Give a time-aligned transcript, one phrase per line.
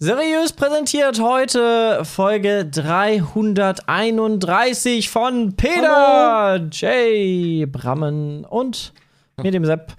[0.00, 7.72] Seriös präsentiert heute Folge 331 von Peter, J.
[7.72, 8.92] Brammen und
[9.42, 9.92] mir, dem Sepp.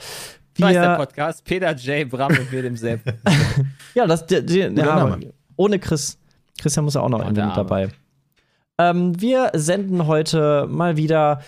[0.56, 1.44] Ich weiß, der Podcast.
[1.44, 2.08] Peter J.
[2.08, 3.14] Bram und mir dem Sepp.
[3.94, 5.34] ja, das, der, der, ja, Name.
[5.58, 6.18] ohne Chris.
[6.62, 7.90] Christian muss ja auch noch der mit dabei.
[8.78, 11.42] Ähm, wir senden heute mal wieder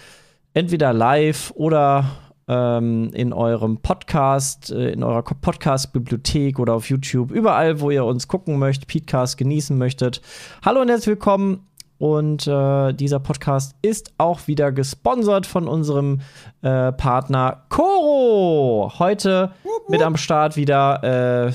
[0.54, 2.04] entweder live oder
[2.52, 8.27] ähm, in eurem Podcast, äh, in eurer Podcast-Bibliothek oder auf YouTube, überall, wo ihr uns
[8.27, 10.22] gucken möchtet, Podcast genießen möchtet.
[10.64, 11.66] Hallo und herzlich willkommen.
[11.98, 16.22] Und äh, dieser Podcast ist auch wieder gesponsert von unserem
[16.62, 18.91] äh, Partner Coro.
[18.98, 19.52] Heute
[19.88, 21.54] mit am Start wieder äh,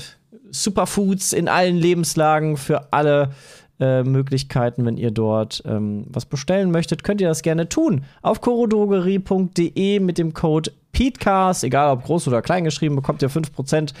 [0.49, 3.31] Superfoods in allen Lebenslagen für alle
[3.79, 4.85] äh, Möglichkeiten.
[4.85, 8.03] Wenn ihr dort ähm, was bestellen möchtet, könnt ihr das gerne tun.
[8.21, 13.93] Auf corodrogerie.de mit dem Code PETECAST, egal ob groß oder klein geschrieben, bekommt ihr 5%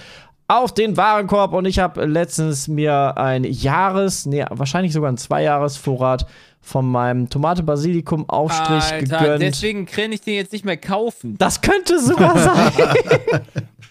[0.47, 1.53] auf den Warenkorb.
[1.53, 6.25] Und ich habe letztens mir ein Jahres, nee, wahrscheinlich sogar ein Zweijahresvorrat
[6.61, 9.41] von meinem Tomate-Basilikum-Aufstrich gegönnt.
[9.41, 11.37] deswegen kann ich den jetzt nicht mehr kaufen.
[11.37, 12.71] das könnte sogar sein.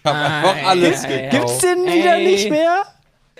[0.03, 1.31] Einfach alles gekauft.
[1.31, 2.25] Gibt's den wieder Ey.
[2.25, 2.83] nicht mehr?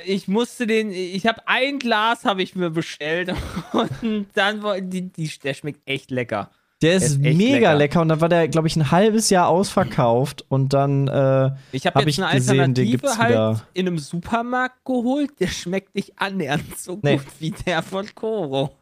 [0.06, 3.34] Ich musste den, ich habe ein Glas habe ich mir bestellt
[3.74, 6.50] und dann die, die, der schmeckt echt lecker.
[6.84, 7.76] Der ist, ist echt mega lecker.
[7.76, 8.02] lecker.
[8.02, 12.00] und dann war der, glaube ich, ein halbes Jahr ausverkauft und dann äh, Ich habe
[12.00, 13.62] Hab ich eine gesehen, den Alternative gibt's halt wieder.
[13.74, 15.32] in einem Supermarkt geholt.
[15.40, 17.18] Der schmeckt nicht annähernd so Nee.
[17.18, 18.76] gut wie der von Coro.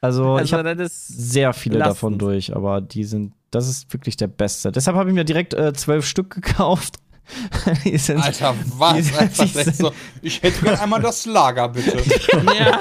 [0.00, 1.96] also, ich Also habe das ist sehr viele belastend.
[1.96, 4.72] davon durch, aber die sind, das ist wirklich der beste.
[4.72, 6.96] Deshalb habe ich mir direkt äh, zwölf Stück gekauft.
[7.98, 9.16] sind, Alter, was?
[9.16, 11.98] Alter, das ist so, ich hätte gern einmal das Lager, bitte.
[12.58, 12.80] ja.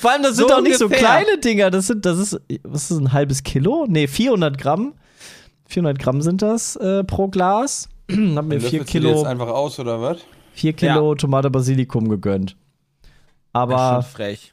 [0.00, 1.24] vor allem, das sind so auch nicht so ungefähr.
[1.24, 1.70] kleine Dinger.
[1.70, 3.86] Das sind, das ist, was ist das, ein halbes Kilo?
[3.88, 4.94] Nee, 400 Gramm.
[5.66, 7.88] 400 Gramm sind das äh, pro Glas.
[8.10, 10.18] hab mir Löffelst vier du die Kilo, jetzt einfach aus, oder was?
[10.54, 12.56] vier Kilo Tomate Basilikum gegönnt.
[13.52, 14.52] Aber schon frech.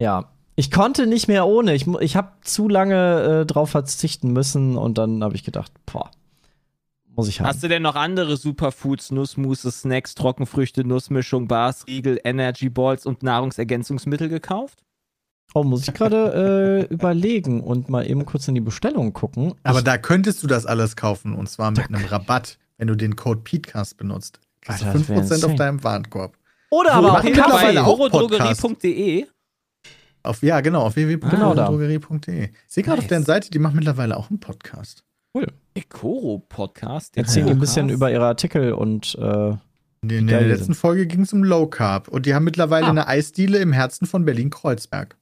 [0.00, 1.74] Ja, ich konnte nicht mehr ohne.
[1.74, 6.10] Ich, ich habe zu lange äh, drauf verzichten müssen und dann habe ich gedacht, boah,
[7.14, 7.48] muss ich haben.
[7.48, 13.22] Hast du denn noch andere Superfoods, Nussmusse, Snacks, Trockenfrüchte, Nussmischung, Bars, Riegel, Energy Balls und
[13.22, 14.82] Nahrungsergänzungsmittel gekauft?
[15.54, 19.54] Oh, muss ich gerade äh, überlegen und mal eben kurz in die Bestellung gucken.
[19.62, 22.96] Aber ich, da könntest du das alles kaufen und zwar mit einem Rabatt, wenn du
[22.96, 24.40] den Code PETECAST benutzt.
[24.62, 25.56] Kriegst Alter, das du wär 5% auf insane.
[25.56, 26.38] deinem Warenkorb.
[26.70, 29.26] oder aber auch auch Horodrogerie.de
[30.22, 31.00] Auf, ja, genau, auf da.
[31.00, 32.44] www.drogerie.de.
[32.44, 33.08] Ich sehe gerade auf Nice.
[33.08, 35.04] deren Seite, die machen mittlerweile auch einen Podcast.
[35.34, 37.16] Ekoro Podcast.
[37.16, 39.50] Erzählen die ein bisschen über ihre Artikel und äh,
[40.02, 42.86] In, der- in der letzten Folge ging es um Low Carb und die haben mittlerweile
[42.86, 42.90] Ah.
[42.90, 45.16] eine Eisdiele im Herzen von Berlin-Kreuzberg.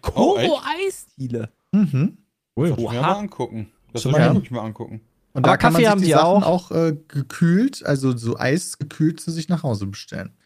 [0.00, 0.52] Koro echt?
[0.86, 1.50] Eisdiele.
[1.72, 2.18] Mhm.
[2.56, 3.00] Das muss ich mir Oha.
[3.02, 3.70] mal angucken.
[3.92, 5.00] Das Zum muss ich mal angucken.
[5.32, 6.70] Und Aber da kann Kaffee man haben sich die die Sachen auch?
[6.70, 10.36] auch, äh, gekühlt, also so Eis gekühlt zu sich nach Hause bestellen.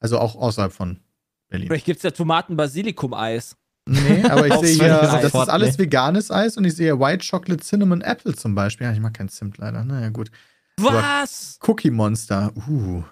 [0.00, 1.00] Also auch außerhalb von
[1.48, 1.68] Berlin.
[1.68, 3.56] Vielleicht gibt es ja Tomaten-Basilikum-Eis.
[3.88, 5.84] Nee, aber ich sehe hier, das sofort, ist alles nee.
[5.84, 8.86] veganes Eis und ich sehe White Chocolate Cinnamon Apple zum Beispiel.
[8.86, 9.84] Ja, ich mag kein Zimt leider.
[9.84, 10.30] Naja, gut.
[10.78, 11.58] Was?
[11.66, 12.52] Cookie Monster.
[12.68, 13.04] Uh.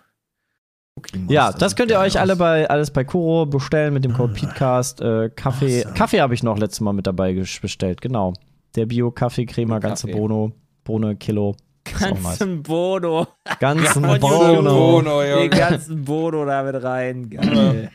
[0.96, 4.14] Cookie Monster ja, das könnt ihr euch alle bei alles bei Kuro bestellen mit dem
[4.14, 5.00] Code PETECAST.
[5.00, 5.94] Äh, Kaffee, Awesome.
[5.94, 8.34] Kaffee habe ich noch letztes Mal mit dabei bestellt, genau.
[8.74, 10.08] Der Bio-Kaffee-Crema, ganze.
[10.08, 10.52] Bono,
[10.82, 11.54] Bohne, Kilo.
[11.84, 13.28] Ganzen Bono.
[13.60, 14.62] Ganzen Bono.
[14.62, 17.30] Bono, Den ganzen Bono da mit rein.
[17.30, 17.90] Geil.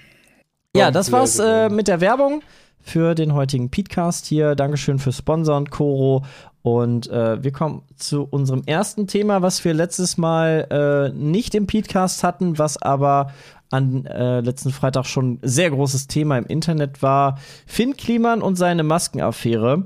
[0.75, 2.41] Ja, das war's äh, mit der Werbung
[2.89, 4.55] für den heutigen Podcast hier.
[4.55, 6.25] Dankeschön fürs Sponsoren, Coro.
[6.63, 11.67] Und äh, wir kommen zu unserem ersten Thema, was wir letztes Mal äh, nicht im
[11.67, 13.31] Podcast hatten, was aber
[13.69, 17.37] an äh, letzten Freitag schon ein sehr großes Thema im Internet war.
[17.67, 19.85] Finn Kliman und seine Maskenaffäre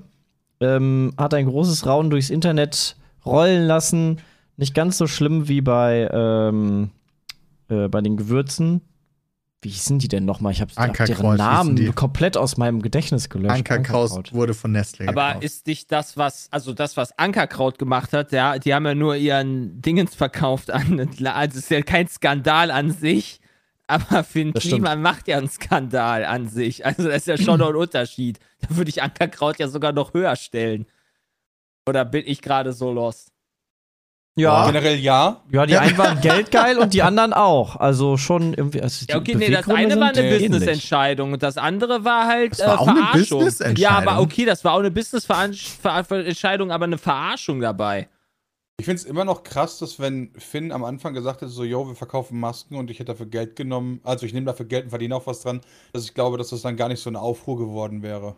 [0.62, 2.95] ähm, hat ein großes Raunen durchs Internet
[3.25, 4.22] rollen lassen.
[4.56, 6.92] Nicht ganz so schlimm wie bei, ähm,
[7.68, 8.81] äh, bei den Gewürzen.
[9.63, 10.51] Wie hießen die denn nochmal?
[10.51, 13.56] Ich habe hab Ankerkraut deren Namen komplett aus meinem Gedächtnis gelöscht.
[13.56, 15.44] Ankerkraut wurde von Nestle Aber gekauft.
[15.45, 19.15] ist nicht das, was, also das, was Ankerkraut gemacht hat, ja, die haben ja nur
[19.15, 23.39] ihren Dingens verkauft an, also es ist ja kein Skandal an sich,
[23.88, 24.62] aber Das stimmt.
[24.62, 26.86] Kliman macht ja einen Skandal an sich.
[26.86, 28.39] Also das ist ja schon noch ein Unterschied.
[28.62, 30.86] Da würde ich Ankerkraut ja sogar noch höher stellen.
[31.88, 33.32] Oder bin ich gerade so lost?
[34.35, 35.44] Ja, Generell ja.
[35.51, 37.75] ja, die einen waren geldgeil und die anderen auch.
[37.75, 38.81] Also schon irgendwie.
[38.81, 40.24] Also Ja, okay, nee, das eine war eine.
[40.24, 43.39] Business-Entscheidung und das andere war halt Das war äh, auch eine Verarschung.
[43.39, 44.06] Business-Entscheidung.
[44.06, 48.09] Ja, aber okay, das war auch eine Business-Entscheidung, aber eine Verarschung dabei.
[48.80, 51.88] Ich finde es immer noch krass, dass wenn Finn am Anfang gesagt hätte, so, yo,
[51.88, 54.89] wir verkaufen Masken und ich hätte dafür Geld genommen, also ich nehme dafür Geld und
[54.89, 55.62] verdiene auch was dran,
[55.94, 58.35] dass ich glaube, dass das dann gar nicht so eine Aufruhr geworden wäre.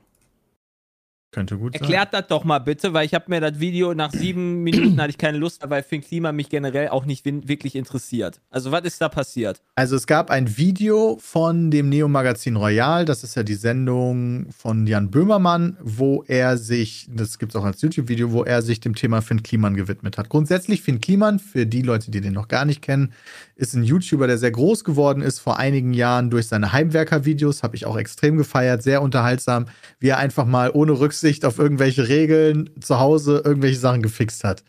[1.35, 1.81] Könnte gut sein.
[1.81, 5.09] Erklärt das doch mal bitte, weil ich habe mir das Video nach sieben Minuten hatte
[5.09, 8.39] ich keine Lust, mehr, weil Finn Klima mich generell auch nicht wirklich interessiert.
[8.51, 9.61] Also was ist da passiert?
[9.75, 14.87] Also es gab ein Video von dem Neo-Magazin Royal, das ist ja die Sendung von
[14.87, 18.95] Jan Böhmermann, wo er sich, das gibt es auch als YouTube-Video, wo er sich dem
[18.95, 20.29] Thema Finn Kliman gewidmet hat.
[20.29, 23.11] Grundsätzlich Finn Kliman, für die Leute, die den noch gar nicht kennen,
[23.57, 27.75] ist ein YouTuber, der sehr groß geworden ist vor einigen Jahren durch seine Heimwerker-Videos, habe
[27.75, 29.65] ich auch extrem gefeiert, sehr unterhaltsam,
[29.99, 34.63] wie er einfach mal ohne Rücksicht auf irgendwelche Regeln zu Hause irgendwelche Sachen gefixt hat.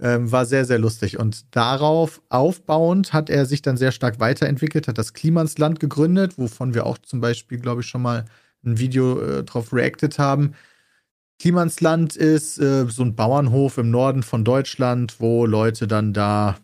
[0.00, 1.18] Ähm, war sehr, sehr lustig.
[1.18, 6.74] Und darauf aufbauend hat er sich dann sehr stark weiterentwickelt, hat das Klimansland gegründet, wovon
[6.74, 8.24] wir auch zum Beispiel, glaube ich, schon mal
[8.64, 10.54] ein Video äh, drauf reacted haben.
[11.38, 16.56] Klimansland ist äh, so ein Bauernhof im Norden von Deutschland, wo Leute dann da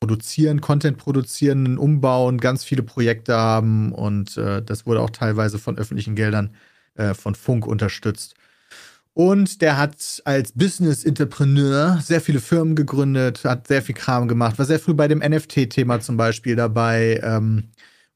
[0.00, 5.78] produzieren, Content produzieren, umbauen, ganz viele Projekte haben und äh, das wurde auch teilweise von
[5.78, 6.54] öffentlichen Geldern
[6.94, 8.34] äh, von Funk unterstützt.
[9.22, 14.64] Und der hat als Business-Entrepreneur sehr viele Firmen gegründet, hat sehr viel Kram gemacht, war
[14.64, 17.64] sehr früh bei dem NFT-Thema zum Beispiel dabei ähm,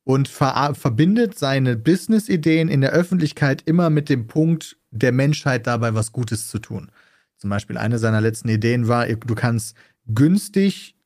[0.04, 5.92] und ver verbindet seine Business-Ideen in der Öffentlichkeit immer mit dem Punkt der Menschheit dabei
[5.92, 6.90] was Gutes zu tun.
[7.36, 10.96] Zum Beispiel eine seiner letzten Ideen war, du kannst günstig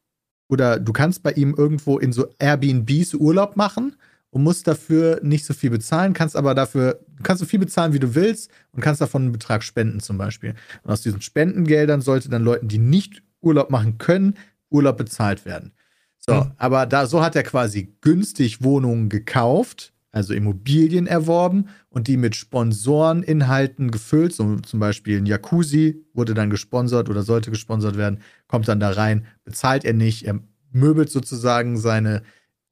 [0.47, 3.97] oder du kannst bei ihm irgendwo in so Airbnbs Urlaub machen
[4.31, 7.93] und musst dafür nicht so viel bezahlen, kannst aber dafür, du kannst so viel bezahlen,
[7.93, 10.55] wie du willst und kannst davon einen Betrag spenden zum Beispiel.
[10.83, 14.35] Und aus diesen Spendengeldern sollte dann Leuten, die nicht Urlaub machen können,
[14.71, 15.73] Urlaub bezahlt werden.
[16.19, 16.53] So, Mhm.
[16.59, 22.35] aber da, so hat er quasi günstig Wohnungen gekauft, also Immobilien erworben und die mit
[22.37, 24.35] Sponsoreninhalten gefüllt.
[24.35, 28.91] So zum Beispiel ein Jacuzzi wurde dann gesponsert oder sollte gesponsert werden, kommt dann da
[28.91, 30.41] rein, bezahlt er nicht, er
[30.73, 32.23] möbelt sozusagen seine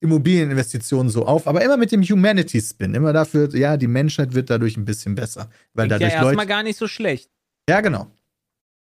[0.07, 2.95] Immobilieninvestitionen so auf, aber immer mit dem Humanity-Spin.
[2.95, 5.49] Immer dafür, ja, die Menschheit wird dadurch ein bisschen besser.
[5.75, 6.47] Weil Klingt ja dadurch erstmal Leute.
[6.49, 7.31] gar nicht so schlecht.
[7.69, 8.07] Ja, genau.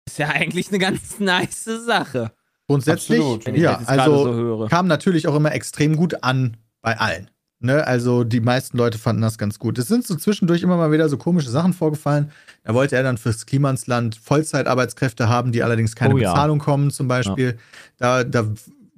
[0.06, 2.32] Ist ja eigentlich eine ganz nice Sache.
[2.68, 3.46] Grundsätzlich, Absolut.
[3.46, 4.68] Wenn ich ja, also so höre.
[4.70, 7.30] kam natürlich auch immer extrem gut an bei allen.
[7.60, 7.86] Ne?
[7.86, 9.78] Also die meisten Leute fanden das ganz gut.
[9.78, 12.32] Es sind so zwischendurch immer mal wieder so komische Sachen vorgefallen.
[12.64, 16.32] Da wollte er dann fürs Klimansland Vollzeitarbeitskräfte haben, die allerdings keine Oh ja.
[16.32, 17.60] Bezahlung kommen, zum Beispiel.
[17.98, 18.48] Da, da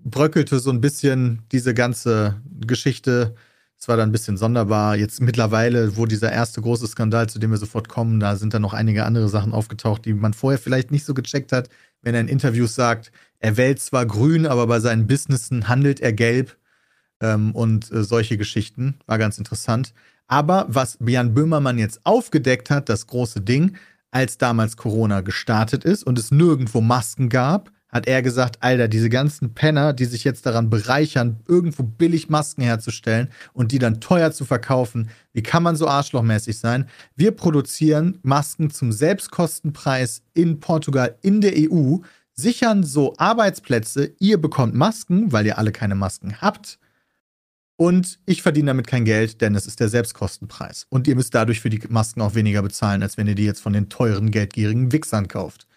[0.04, 3.36] bröckelte so ein bisschen diese ganze Geschichte.
[3.78, 4.96] Es war dann ein bisschen sonderbar.
[4.96, 8.62] Jetzt mittlerweile, wo dieser erste große Skandal, zu dem wir sofort kommen, da sind dann
[8.62, 11.70] noch einige andere Sachen aufgetaucht, die man vorher vielleicht nicht so gecheckt hat,
[12.02, 16.14] wenn er in Interviews sagt, er wählt zwar grün, aber bei seinen Businessen handelt er
[16.14, 16.56] gelb
[17.20, 18.96] ähm, und äh, solche Geschichten.
[19.06, 19.94] War ganz interessant.
[20.28, 23.76] Aber was Jan Böhmermann jetzt aufgedeckt hat, das große Ding,
[24.12, 29.08] als damals Corona gestartet ist und es nirgendwo Masken gab, hat er gesagt, Alter, diese
[29.08, 34.32] ganzen Penner, die sich jetzt daran bereichern, irgendwo billig Masken herzustellen und die dann teuer
[34.32, 36.90] zu verkaufen, wie kann man so arschlochmäßig sein?
[37.16, 41.98] Wir produzieren Masken zum Selbstkostenpreis in Portugal, in der EU,
[42.34, 46.80] sichern so Arbeitsplätze, ihr bekommt Masken, weil ihr alle keine Masken habt.
[47.76, 50.88] Und ich verdiene damit kein Geld, denn es ist der Selbstkostenpreis.
[50.90, 53.62] Und ihr müsst dadurch für die Masken auch weniger bezahlen, als wenn ihr die jetzt
[53.62, 55.68] von den teuren, geldgierigen Wichsern kauft.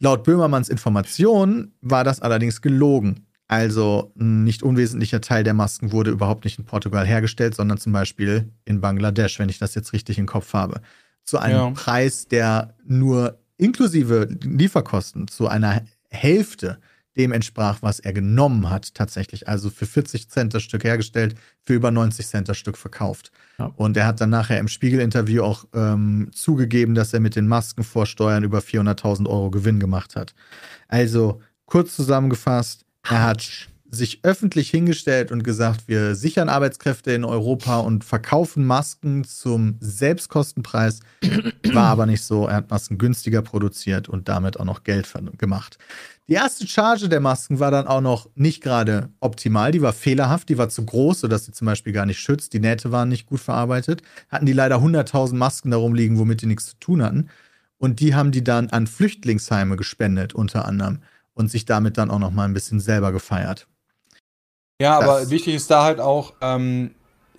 [0.00, 3.26] Laut Böhmermanns Informationen war das allerdings gelogen.
[3.48, 7.92] Also ein nicht unwesentlicher Teil der Masken wurde überhaupt nicht in Portugal hergestellt, sondern zum
[7.92, 10.82] Beispiel in Bangladesch, wenn ich das jetzt richtig im Kopf habe.
[11.24, 11.70] Zu einem Ja.
[11.70, 16.78] Preis, der nur inklusive Lieferkosten zu einer Hälfte
[17.18, 19.48] dem entsprach, was er genommen hat, tatsächlich.
[19.48, 21.34] Also für 40 Cent das Stück hergestellt,
[21.64, 23.32] für über 90 Cent das Stück verkauft.
[23.58, 23.72] Ja.
[23.76, 28.44] Und er hat dann nachher im Spiegel-Interview auch ähm, zugegeben, dass er mit den Maskenvorsteuern
[28.44, 30.34] über 400.000 Euro Gewinn gemacht hat.
[30.86, 37.78] Also kurz zusammengefasst, er hat sich öffentlich hingestellt und gesagt, wir sichern Arbeitskräfte in Europa
[37.78, 41.00] und verkaufen Masken zum Selbstkostenpreis.
[41.72, 42.46] War aber nicht so.
[42.46, 45.78] Er hat Masken günstiger produziert und damit auch noch Geld gemacht.
[46.28, 49.72] Die erste Charge der Masken war dann auch noch nicht gerade optimal.
[49.72, 52.52] Die war fehlerhaft, die war zu groß, sodass sie zum Beispiel gar nicht schützt.
[52.52, 54.02] Die Nähte waren nicht gut verarbeitet.
[54.28, 57.30] Hatten die leider 100.000 Masken darum liegen, womit die nichts zu tun hatten.
[57.78, 60.98] Und die haben die dann an Flüchtlingsheime gespendet, unter anderem.
[61.32, 63.66] Und sich damit dann auch noch mal ein bisschen selber gefeiert.
[64.80, 66.92] Ja, aber wichtig ist da halt auch, ähm,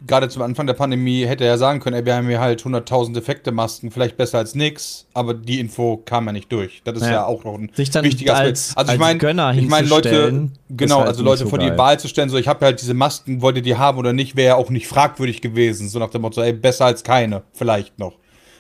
[0.06, 2.62] gerade zum Anfang der Pandemie hätte er ja sagen können, ey, wir haben hier halt
[2.62, 6.82] 100.000 defekte Masken, vielleicht besser als nix, aber die Info kam ja nicht durch.
[6.84, 7.26] Das ist ja, Ja.
[7.26, 8.78] auch noch ein Sich dann wichtiger als, Aspekt.
[8.78, 11.78] Also ich als meine, ich meine Leute, genau, halt also Leute so vor die.
[11.78, 14.36] Wahl zu stellen, so ich habe halt diese Masken, wollt ihr die haben oder nicht,
[14.36, 18.00] wäre ja auch nicht fragwürdig gewesen, so nach dem Motto, ey, besser als keine, vielleicht
[18.00, 18.18] noch.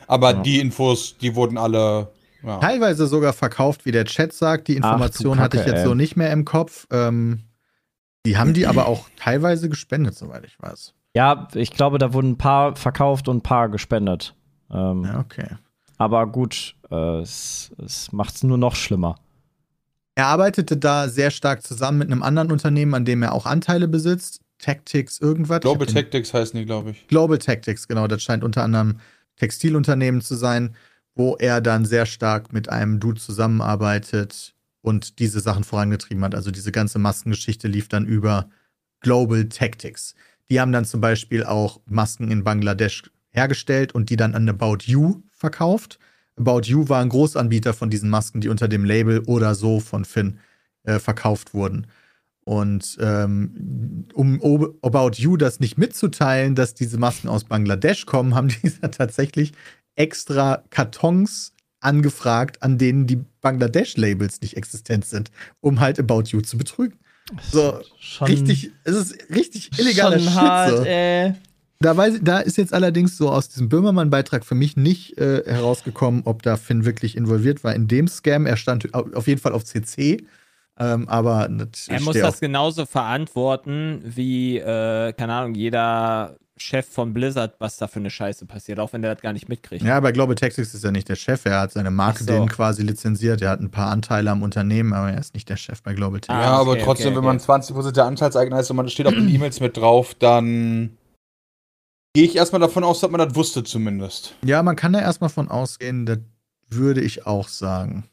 [0.07, 2.07] Aber die Infos, die wurden alle
[2.41, 2.57] ja.
[2.59, 4.69] Teilweise sogar verkauft, wie der Chat sagt.
[4.69, 5.89] Die Information Ach, du hatte ich Kacke, jetzt ey.
[5.89, 6.87] so nicht mehr im Kopf.
[6.89, 7.41] Ähm,
[8.25, 10.93] die haben die aber auch teilweise gespendet, soweit ich weiß.
[11.15, 14.35] Ja, ich glaube, da wurden ein paar verkauft und ein paar gespendet.
[14.71, 15.47] Ähm, Ja, okay.
[15.97, 19.15] Aber gut, äh, es, es macht es nur noch schlimmer.
[20.15, 23.87] Er arbeitete da sehr stark zusammen mit einem anderen Unternehmen, an dem er auch Anteile
[23.87, 24.41] besitzt.
[24.59, 25.61] Tactics, irgendwas.
[25.61, 27.07] Global den- Tactics heißen die, glaube ich.
[27.07, 28.07] Global Tactics, genau.
[28.07, 28.99] Das scheint unter anderem
[29.37, 30.75] Textilunternehmen zu sein,
[31.15, 36.35] wo er dann sehr stark mit einem Dude zusammenarbeitet und diese Sachen vorangetrieben hat.
[36.35, 38.49] Also diese ganze Maskengeschichte lief dann über
[39.01, 40.15] Global Tactics.
[40.49, 44.79] Die haben dann zum Beispiel auch Masken in Bangladesch hergestellt und die dann an About
[44.85, 45.99] You verkauft.
[46.35, 50.05] About You war ein Großanbieter von diesen Masken, die unter dem Label oder so von
[50.05, 50.39] Finn
[50.83, 51.87] äh, verkauft wurden.
[52.45, 54.41] Und ähm, um
[54.81, 59.53] About You das nicht mitzuteilen, dass diese Masken aus Bangladesch kommen, haben die tatsächlich
[59.95, 65.31] extra Kartons angefragt, an denen die Bangladesch-Labels nicht existent sind,
[65.61, 66.99] um halt About You zu betrügen.
[67.51, 70.77] So, Schon, richtig, es ist richtig illegaler schon Shit.
[70.77, 70.83] so.
[70.85, 71.33] ey.
[71.81, 76.23] Da, weiß, da ist jetzt allerdings so aus diesem Böhmermann-Beitrag für mich nicht äh, herausgekommen,
[76.25, 78.45] ob da Finn wirklich involviert war in dem Scam.
[78.45, 80.25] Er stand au- auf jeden Fall auf CC.
[80.77, 81.49] Ähm, aber
[81.87, 87.87] Er muss das genauso verantworten wie, äh, keine Ahnung, jeder Chef von Blizzard, was da
[87.87, 89.83] für eine Scheiße passiert, auch wenn der das gar nicht mitkriegt.
[89.83, 91.45] Ja, bei Global Tactics ist er nicht der Chef.
[91.45, 92.31] Er hat seine Marke so.
[92.31, 93.41] denen quasi lizenziert.
[93.41, 96.19] Er hat ein paar Anteile am Unternehmen, aber er ist nicht der Chef bei Global
[96.19, 96.37] Tactics.
[96.37, 99.07] Ah, ja, aber okay, trotzdem, okay, wenn man 20% der Anteilseigner ist und man steht
[99.07, 100.97] auf den E-Mails mit drauf, dann
[102.13, 104.35] gehe ich erstmal davon aus, dass man das wusste zumindest.
[104.43, 106.19] Ja, man kann da erstmal von ausgehen, das
[106.69, 108.03] würde ich auch sagen.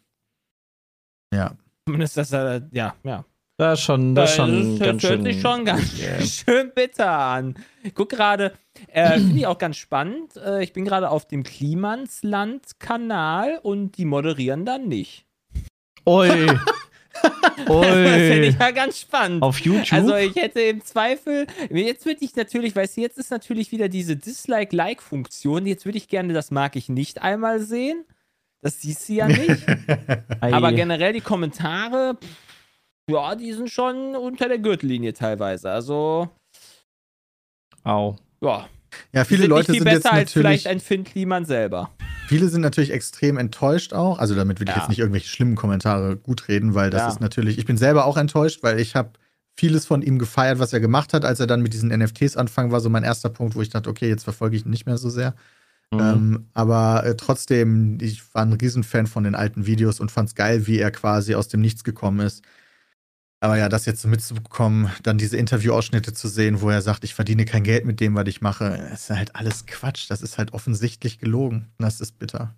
[1.32, 1.56] Ja.
[1.86, 3.24] Zumindest, dass er, ja, ja.
[3.58, 5.24] Das ist schon, das ist schon das ganz hört schön.
[5.24, 6.20] sich schon ganz Yeah.
[6.26, 7.54] schön bitter an.
[7.82, 8.52] Ich guck gerade,
[8.88, 10.36] äh, finde ich auch ganz spannend.
[10.36, 15.24] Äh, ich bin gerade auf dem Klimansland-Kanal und die moderieren dann nicht.
[16.06, 16.28] Ui.
[17.56, 18.48] Das finde Ui.
[18.48, 19.42] ich ja ganz spannend.
[19.42, 19.90] Auf YouTube?
[19.90, 23.88] Also ich hätte im Zweifel, jetzt würde ich natürlich, weißt du, jetzt ist natürlich wieder
[23.88, 25.64] diese Dislike-Like-Funktion.
[25.64, 28.04] Jetzt würde ich gerne, das mag ich nicht einmal sehen.
[28.60, 29.64] Das siehst du ja nicht.
[30.42, 32.28] Aber generell die Kommentare, pff,
[33.10, 35.70] ja, die sind schon unter der Gürtellinie teilweise.
[35.70, 36.28] Also,
[37.84, 38.16] Au.
[38.40, 38.68] ja.
[39.12, 41.90] Ja, viele sind Leute nicht viel sind jetzt besser als vielleicht ein Finn Kliman selber.
[42.28, 44.18] viele sind natürlich extrem enttäuscht auch.
[44.18, 44.80] Also damit will ich Ja.
[44.80, 47.08] jetzt nicht irgendwelche schlimmen Kommentare gut reden, weil das Ja.
[47.08, 49.10] ist natürlich, ich bin selber auch enttäuscht, weil ich habe
[49.56, 52.72] vieles von ihm gefeiert, was er gemacht hat, als er dann mit diesen NFTs anfangen,
[52.72, 54.98] war so mein erster Punkt, wo ich dachte, okay, jetzt verfolge ich ihn nicht mehr
[54.98, 55.34] so sehr.
[55.92, 56.00] Mhm.
[56.00, 60.66] Ähm, aber äh, trotzdem, ich war ein Riesenfan von den alten Videos und fand's geil,
[60.66, 62.42] wie er quasi aus dem Nichts gekommen ist.
[63.40, 67.14] Aber ja, das jetzt so mitzubekommen, dann diese Interviewausschnitte zu sehen, wo er sagt, ich
[67.14, 70.10] verdiene kein Geld mit dem, was ich mache, das ist halt alles Quatsch.
[70.10, 71.66] Das ist halt offensichtlich gelogen.
[71.78, 72.54] Das ist bitter.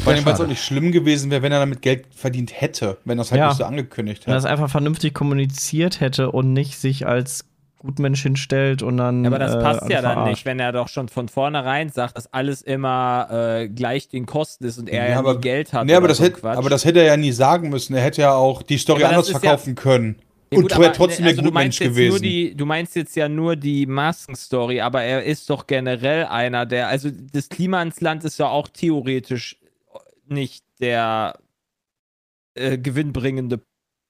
[0.00, 2.98] Vor allem, weil es auch nicht schlimm gewesen wäre, wenn er damit Geld verdient hätte,
[3.04, 3.48] wenn er es halt Ja.
[3.48, 7.44] nicht so angekündigt Wenn er das einfach vernünftig kommuniziert hätte und nicht sich als
[7.82, 9.24] Gutmensch hinstellt und dann.
[9.24, 10.30] Ja, aber das äh, passt ja dann verarscht.
[10.30, 14.64] nicht, wenn er doch schon von vornherein sagt, dass alles immer äh, gleich den Kosten
[14.64, 15.84] ist und er Ja, ja, aber- nie Geld hat.
[15.86, 17.94] Nee, aber das, so hätte, aber das hätte er ja nie sagen müssen.
[17.94, 20.16] Er hätte ja auch die Story Ja, anders ja- verkaufen können.
[20.50, 22.22] Ja, und gut, wäre aber, trotzdem also der du Gutmensch meinst jetzt Nur gewesen.
[22.22, 26.88] die, du meinst jetzt ja nur die Maskenstory, aber er ist doch generell einer, der,
[26.88, 29.58] also das Klima ins Land ist ja auch theoretisch
[30.28, 31.38] nicht der
[32.54, 33.60] äh, gewinnbringende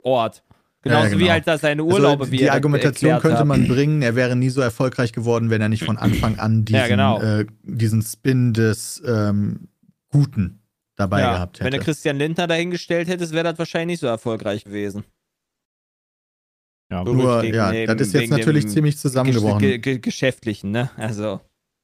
[0.02, 0.42] Ort.
[0.82, 1.30] Genauso Ja, ja, wie genau.
[1.32, 3.46] halt da seine Urlaube, also, wie die er Argumentation könnte hat.
[3.46, 6.80] man bringen, er wäre nie so erfolgreich geworden, wenn er nicht von Anfang an diesen,
[6.80, 7.20] Ja, genau.
[7.20, 9.68] äh, diesen Spin des ähm,
[10.10, 10.58] Guten
[10.96, 11.78] dabei ja, gehabt wenn hätte.
[11.78, 15.04] du Christian Lindner dahingestellt hättest, wäre das wahrscheinlich nicht so erfolgreich gewesen.
[16.90, 19.60] Ja, Nur, ja, dem- das ist jetzt natürlich ziemlich zusammengebrochen.
[19.60, 20.90] Ge ge geschäftlichen, ne?
[20.96, 21.40] Also.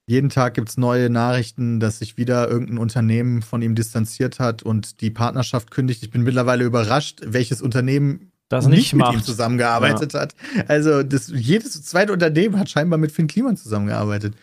[0.06, 4.62] Jeden Tag gibt es neue Nachrichten, dass sich wieder irgendein Unternehmen von ihm distanziert hat
[4.62, 6.02] und die Partnerschaft kündigt.
[6.02, 9.24] Ich bin mittlerweile überrascht, welches Unternehmen das nicht, nicht mit ihm macht.
[9.24, 10.34] zusammengearbeitet hat.
[10.66, 14.34] Also das, jedes zweite Unternehmen hat scheinbar mit Finn Kliman zusammengearbeitet.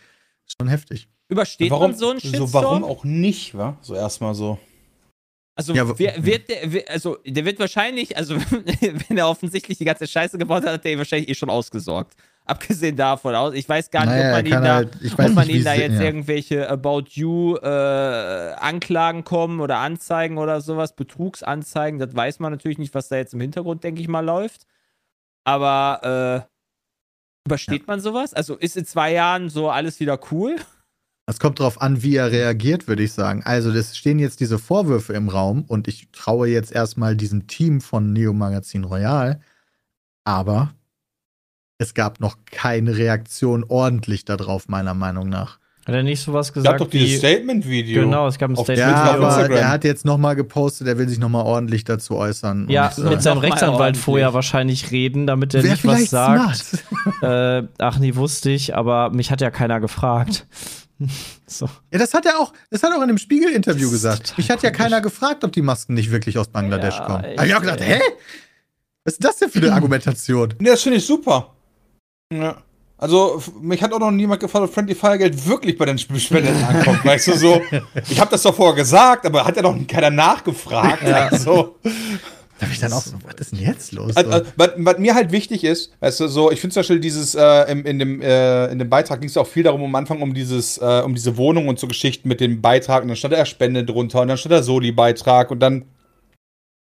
[0.46, 1.08] Schon heftig.
[1.28, 2.46] Übersteht warum, man so einen Shitstorm?
[2.46, 3.76] so, warum auch nicht, wa?
[3.82, 4.58] So erstmal so.
[5.56, 8.36] Also, Ja, wer, wird der, also der wird wahrscheinlich, also
[9.08, 12.14] wenn er offensichtlich die ganze Scheiße gebaut hat, hat der ihn wahrscheinlich eh schon ausgesorgt.
[12.68, 15.46] Abgesehen davon aus, ich weiß gar nicht, Naja, ob man ihn da, halt- ob man
[15.46, 16.02] nicht, ihn da jetzt ja.
[16.02, 17.66] irgendwelche About You äh,
[18.58, 23.34] Anklagen kommen oder Anzeigen oder sowas, Betrugsanzeigen, das weiß man natürlich nicht, was da jetzt
[23.34, 24.66] im Hintergrund, denke ich mal, läuft.
[25.44, 26.48] Aber
[27.46, 28.34] Übersteht man sowas?
[28.34, 30.56] Also ist in zwei Jahren so alles wieder cool?
[31.26, 33.42] Es kommt darauf an, wie er reagiert, würde ich sagen.
[33.44, 37.80] Also, es stehen jetzt diese Vorwürfe im Raum und ich traue jetzt erstmal diesem Team
[37.80, 39.40] von Neo Magazin Royal.
[40.24, 40.72] Aber
[41.78, 45.58] es gab noch keine Reaktion ordentlich darauf, meiner Meinung nach.
[45.86, 46.78] Hat er nicht sowas Es gesagt?
[46.80, 48.02] gab doch dieses Statement-Video.
[48.02, 48.90] Genau, es gab ein Auf Statement.
[48.90, 49.56] Ja, aber Instagram.
[49.56, 52.62] er hat jetzt nochmal gepostet, er will sich nochmal ordentlich dazu äußern.
[52.64, 56.84] Und, Ja, äh, mit seinem Nochmal Rechtsanwalt vorher wahrscheinlich reden, damit er nicht was sagt.
[57.22, 60.46] Äh, ach nee, wusste ich, aber mich hat ja keiner gefragt.
[61.46, 61.66] so.
[61.92, 64.34] Ja, das hat er auch, das hat er auch in dem Spiegel-Interview gesagt.
[64.36, 64.82] Mich hat ja komisch.
[64.82, 67.24] keiner gefragt, ob die Masken nicht wirklich aus Bangladesch Ja, kommen.
[67.36, 67.98] Hab ich auch gedacht, ey.
[67.98, 68.00] hä?
[69.04, 70.54] Was ist das denn für eine Argumentation?
[70.58, 71.52] Nee, das finde ich super.
[72.32, 72.56] Ja.
[72.98, 76.16] Also, mich hat auch noch niemand gefragt, ob Friendly Fire Geld wirklich bei den Sp-
[76.18, 77.04] Spenden ankommt.
[77.04, 77.60] weißt du, so.
[78.08, 81.04] Ich habe das doch vorher gesagt, aber hat ja noch keiner nachgefragt.
[81.04, 81.76] Also,
[82.58, 84.16] Da hab ich dann auch so, was ist denn jetzt los?
[84.16, 87.00] Also, also, was, was mir halt wichtig ist, weißt du, so, ich finde zum Beispiel
[87.00, 89.94] dieses, äh, im, in, dem, äh, in dem Beitrag ging es auch viel darum, am
[89.94, 93.16] Anfang um dieses, äh, um diese Wohnung und so Geschichten mit dem Beitrag und dann
[93.18, 95.84] stand da Spende drunter und dann stand da Soli-Beitrag und dann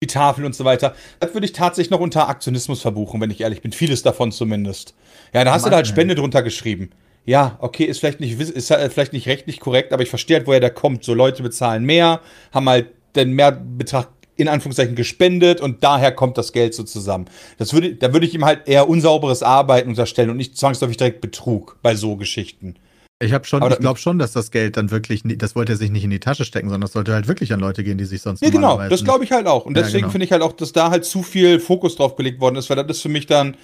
[0.06, 0.96] die Tafel und so weiter.
[1.20, 3.72] Das würde ich tatsächlich noch unter Aktionismus verbuchen, wenn ich ehrlich bin.
[3.72, 4.96] Vieles davon zumindest.
[5.34, 5.88] Ja, da hast du da halt.
[5.88, 6.92] Spende drunter geschrieben.
[7.26, 10.48] Ja, okay, ist vielleicht nicht, ist halt vielleicht nicht rechtlich korrekt, aber ich verstehe halt,
[10.48, 11.04] woher der kommt.
[11.04, 12.22] So Leute bezahlen mehr,
[12.52, 17.26] haben halt den Mehrbetrag in Anführungszeichen gespendet und daher kommt das Geld so zusammen.
[17.58, 21.22] Das würde, da würde ich ihm halt eher unsauberes Arbeiten unterstellen und nicht zwangsläufig direkt
[21.22, 22.76] Betrug bei so Geschichten.
[23.20, 25.78] Ich habe schon, aber ich glaube schon, dass das Geld dann wirklich, das wollte er
[25.78, 28.06] sich nicht in die Tasche stecken, sondern das sollte halt wirklich an Leute gehen, die
[28.06, 29.66] sich sonst Nee, genau, das glaube ich halt auch.
[29.66, 30.12] Und Ja, deswegen genau.
[30.12, 32.76] finde ich halt auch, dass da halt zu viel Fokus drauf gelegt worden ist, weil
[32.78, 33.56] das ist für mich dann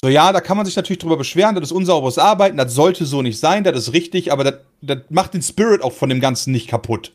[0.00, 3.04] so, ja, da kann man sich natürlich drüber beschweren, das ist unsauberes Arbeiten, das sollte
[3.04, 6.20] so nicht sein, das ist richtig, aber das, das macht den Spirit auch von dem
[6.20, 7.12] Ganzen nicht kaputt.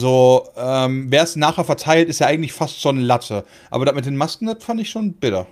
[0.00, 3.44] So, ähm, wer es nachher verteilt, ist ja eigentlich fast schon Latte.
[3.70, 5.46] Aber das mit den Masken, das fand ich schon bitter.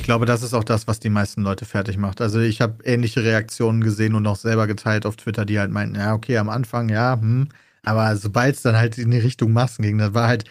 [0.00, 2.22] Ich glaube, das ist auch das, was die meisten Leute fertig macht.
[2.22, 5.96] Also ich habe ähnliche Reaktionen gesehen und auch selber geteilt auf Twitter, die halt meinten,
[5.96, 7.48] ja, okay, am Anfang, ja, hm.
[7.82, 10.44] Aber sobald es dann halt in die Richtung Masken ging, das war halt,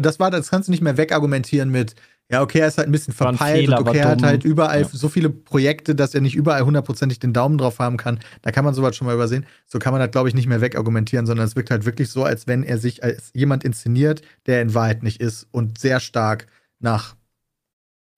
[0.00, 1.94] das war, das kannst du nicht mehr wegargumentieren mit,
[2.30, 4.82] ja, okay, er ist halt ein bisschen verpeilt Fehler, und okay, er hat halt überall
[4.82, 4.88] Ja.
[4.92, 8.18] so viele Projekte, dass er nicht überall hundertprozentig den Daumen drauf haben kann.
[8.42, 9.46] Da kann man sowas schon mal übersehen.
[9.66, 12.24] So kann man das, glaube ich, nicht mehr wegargumentieren, sondern es wirkt halt wirklich so,
[12.24, 16.48] als wenn er sich als jemand inszeniert, der in Wahrheit nicht ist und sehr stark
[16.80, 17.14] nach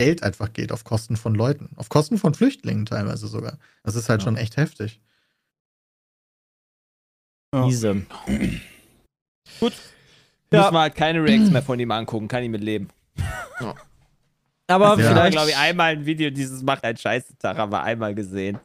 [0.05, 1.71] Geld einfach geht, auf Kosten von Leuten.
[1.77, 3.59] Auf Kosten von Flüchtlingen teilweise sogar.
[3.83, 4.25] Das ist halt Ja.
[4.25, 5.01] schon echt heftig.
[7.55, 7.67] Ja.
[7.67, 8.03] Diese.
[9.61, 9.73] Gut.
[10.53, 10.61] Ja.
[10.62, 12.88] Müssen wir halt keine Reacts mehr von ihm angucken, kann ich mit leben.
[13.59, 13.75] Aber Ja.
[14.69, 15.33] Ich habe, vielleicht.
[15.33, 18.59] glaube ich, einmal ein Video dieses macht einen scheiße Tag, haben wir einmal gesehen.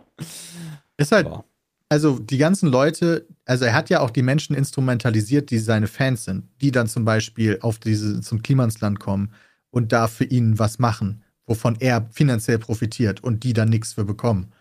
[0.98, 1.44] Ist halt, Aber
[1.90, 6.24] also die ganzen Leute, also er hat ja auch die Menschen instrumentalisiert, die seine Fans
[6.26, 9.34] sind, die dann zum Beispiel auf diese, zum Klimansland kommen
[9.70, 14.06] und da für ihn was machen, wovon er finanziell profitiert und die dann nichts für
[14.06, 14.54] bekommen.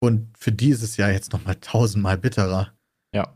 [0.00, 2.72] Und für die ist es ja jetzt nochmal tausendmal bitterer.
[3.12, 3.28] Ja.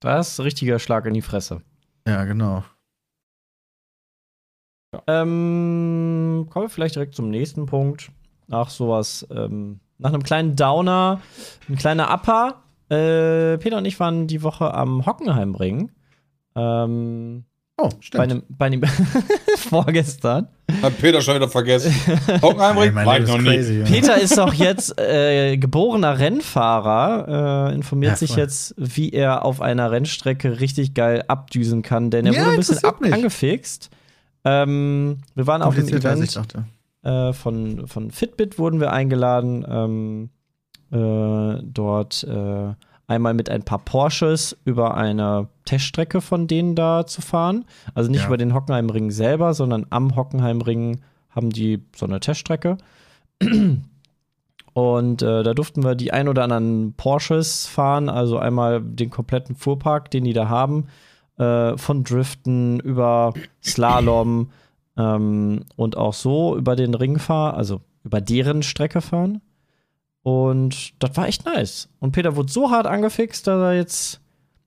[0.00, 1.62] Das ist ein richtiger Schlag in die Fresse.
[2.06, 2.64] Ja, genau.
[5.06, 8.10] Ähm, kommen wir vielleicht direkt zum nächsten Punkt.
[8.46, 11.20] Nach sowas, ähm, nach einem kleinen Downer,
[11.68, 12.62] ein kleiner Upper.
[12.88, 15.90] Äh, Peter und ich waren die Woche am Hockenheimring.
[16.54, 17.44] Ähm,
[17.78, 18.22] Oh, bei stimmt.
[18.22, 18.82] einem, bei einem
[19.56, 20.48] vorgestern.
[20.82, 21.94] Hat Peter schon wieder vergessen.
[22.42, 22.84] Hockenheimring?
[22.88, 23.54] Ey, mein War Leben ich noch ist nie.
[23.56, 23.84] crazy, ja.
[23.84, 29.60] Peter ist doch jetzt äh, geborener Rennfahrer, äh, informiert Ja, sich jetzt, wie er auf
[29.60, 33.12] einer Rennstrecke richtig geil abdüsen kann, denn er Ja, wurde ein bisschen ab mich.
[33.12, 33.90] angefixt.
[34.44, 36.64] Ähm, wir waren auf dem Event dachte.
[37.02, 40.30] äh, von, von Fitbit wurden wir eingeladen, ähm,
[40.92, 42.74] äh, dort äh,
[43.08, 47.64] einmal mit ein paar Porsches über eine Teststrecke von denen da zu fahren.
[47.94, 48.26] Also nicht Ja.
[48.26, 52.78] über den Hockenheimring selber, sondern am Hockenheimring haben die so eine Teststrecke.
[54.72, 59.56] Und äh, da durften wir die ein oder anderen Porsches fahren, also einmal den kompletten
[59.56, 60.88] Fuhrpark, den die da haben,
[61.38, 63.32] äh, von Driften über
[63.64, 64.50] Slalom
[64.98, 69.40] ähm, und auch so über den Ring fahren, also über deren Strecke fahren.
[70.26, 71.88] Und das war echt nice.
[72.00, 74.20] Und Peter wurde so hart angefixt, dass er jetzt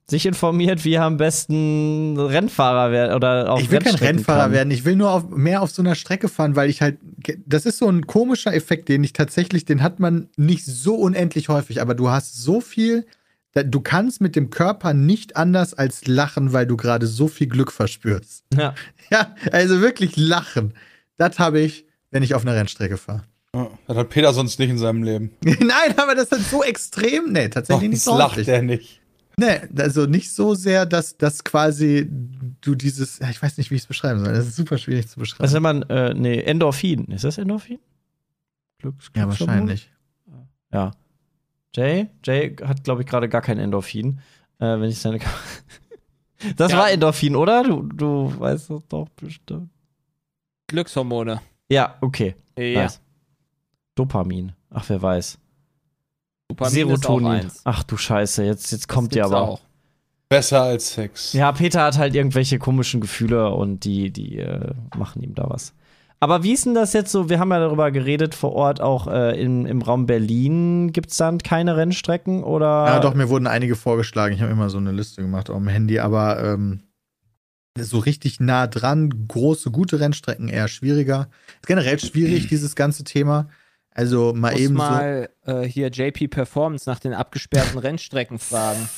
[0.08, 4.52] sich informiert, wie er am besten Rennfahrer werden oder auch Ich will kein Rennfahrer kann.
[4.52, 4.70] werden.
[4.70, 6.96] Ich will nur auf, mehr auf so einer Strecke fahren, weil ich halt.
[7.44, 11.50] Das ist so ein komischer Effekt, den ich tatsächlich, den hat man nicht so unendlich
[11.50, 13.04] häufig, aber du hast so viel.
[13.52, 17.70] Du kannst mit dem Körper nicht anders als lachen, weil du gerade so viel Glück
[17.70, 18.44] verspürst.
[18.56, 18.74] Ja.
[19.10, 20.72] Ja, also wirklich lachen.
[21.18, 23.24] Das habe ich, wenn ich auf einer Rennstrecke fahre.
[23.54, 25.30] Ja, Das hat Peter sonst nicht in seinem Leben.
[25.44, 27.32] Nein, aber das ist so extrem.
[27.32, 28.48] Nee, tatsächlich nicht Sonst so lacht häufig.
[28.48, 29.00] er nicht.
[29.36, 32.06] Nee, also nicht so sehr, dass, dass quasi
[32.60, 34.34] du dieses, ja, ich weiß nicht, wie ich es beschreiben soll.
[34.34, 35.42] Das ist super schwierig zu beschreiben.
[35.44, 37.06] Was nennt man, äh, nee, Endorphin.
[37.06, 37.78] Ist das Endorphin?
[38.78, 39.54] Glücks Ja, Glückshormon?
[39.54, 39.90] wahrscheinlich.
[40.72, 40.90] Ja.
[41.74, 42.08] Jay?
[42.24, 44.20] Jay hat, glaube ich, gerade gar kein Endorphin.
[44.58, 45.20] Äh, wenn ich seine.
[46.56, 46.78] das Ja.
[46.78, 47.62] war Endorphin, oder?
[47.62, 49.70] Du, du weißt das doch bestimmt.
[50.66, 51.40] Glückshormone.
[51.70, 52.34] Ja, okay.
[52.58, 52.82] Ja.
[52.82, 53.00] Nice.
[54.00, 54.52] Dopamin.
[54.70, 55.38] Ach, wer weiß.
[56.48, 57.26] Dopamin ist auch Serotonin.
[57.26, 57.60] eins.
[57.64, 59.42] Ach du Scheiße, jetzt, jetzt kommt gibt's aber.
[59.42, 59.60] Auch.
[60.30, 61.32] Besser als Sex.
[61.34, 65.74] Ja, Peter hat halt irgendwelche komischen Gefühle und die, die äh, machen ihm da was.
[66.18, 67.28] Aber wie ist denn das jetzt so?
[67.28, 71.16] Wir haben ja darüber geredet vor Ort, auch äh, im, im Raum Berlin gibt es
[71.16, 72.86] dann keine Rennstrecken oder?
[72.86, 74.34] Ja, doch, mir wurden einige vorgeschlagen.
[74.34, 76.80] Ich habe immer so eine Liste gemacht auf dem Handy, aber ähm,
[77.78, 81.28] so richtig nah dran, große, gute Rennstrecken eher schwieriger.
[81.60, 83.48] Ist generell schwierig, dieses ganze Thema.
[83.92, 88.88] Also mal Muss eben mal äh, hier JP Performance nach den abgesperrten Rennstrecken fragen.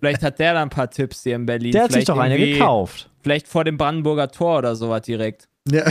[0.00, 1.72] Vielleicht hat der da ein paar Tipps hier in Berlin.
[1.72, 3.08] Der hat sich Vielleicht doch eine gekauft.
[3.22, 5.48] Vielleicht vor dem Brandenburger Tor oder sowas direkt.
[5.64, 5.76] so.
[5.76, 5.84] Ja.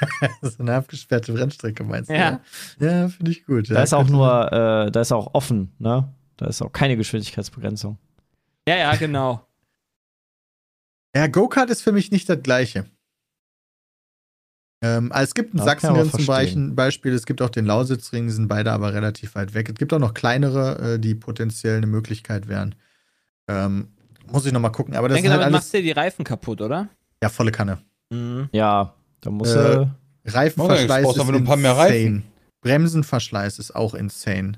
[0.42, 2.14] so eine abgesperrte Rennstrecke meinst du?
[2.14, 2.40] Ja.
[2.78, 3.70] Ja, finde ich gut.
[3.70, 6.12] Da ja, ist auch nur, äh, da ist auch offen, ne?
[6.36, 7.98] Da ist auch keine Geschwindigkeitsbegrenzung.
[8.66, 9.46] Ja, ja, genau.
[11.14, 12.86] Ja, Go-Kart ist für mich nicht das Gleiche.
[14.82, 16.26] Ähm, also es gibt einen Sachsenring zum.
[16.26, 19.68] Beispiel, Beispiel, es gibt auch den Lausitzring, die sind beide aber relativ weit weg.
[19.68, 22.74] Es gibt auch noch kleinere, äh, die potenziell eine Möglichkeit wären.
[23.48, 23.88] Ähm,
[24.26, 25.78] muss ich noch mal gucken, aber das Ich denke, ist halt damit alles machst du
[25.78, 26.88] dir die Reifen kaputt, oder?
[27.22, 27.78] ja volle Kanne.
[28.10, 28.48] Mhm.
[28.52, 29.86] Ja, da muss Äh,
[30.24, 31.88] Reifenverschleiß ist einfach nur ein paar mehr insane.
[31.88, 32.22] Reifen.
[32.62, 34.52] Bremsenverschleiß ist auch insane.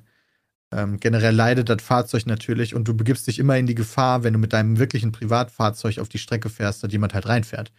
[0.73, 4.33] Ähm, generell leidet das Fahrzeug natürlich und du begibst dich immer in die Gefahr, wenn
[4.33, 7.73] du mit deinem wirklichen Privatfahrzeug auf die Strecke fährst, dass jemand halt reinfährt.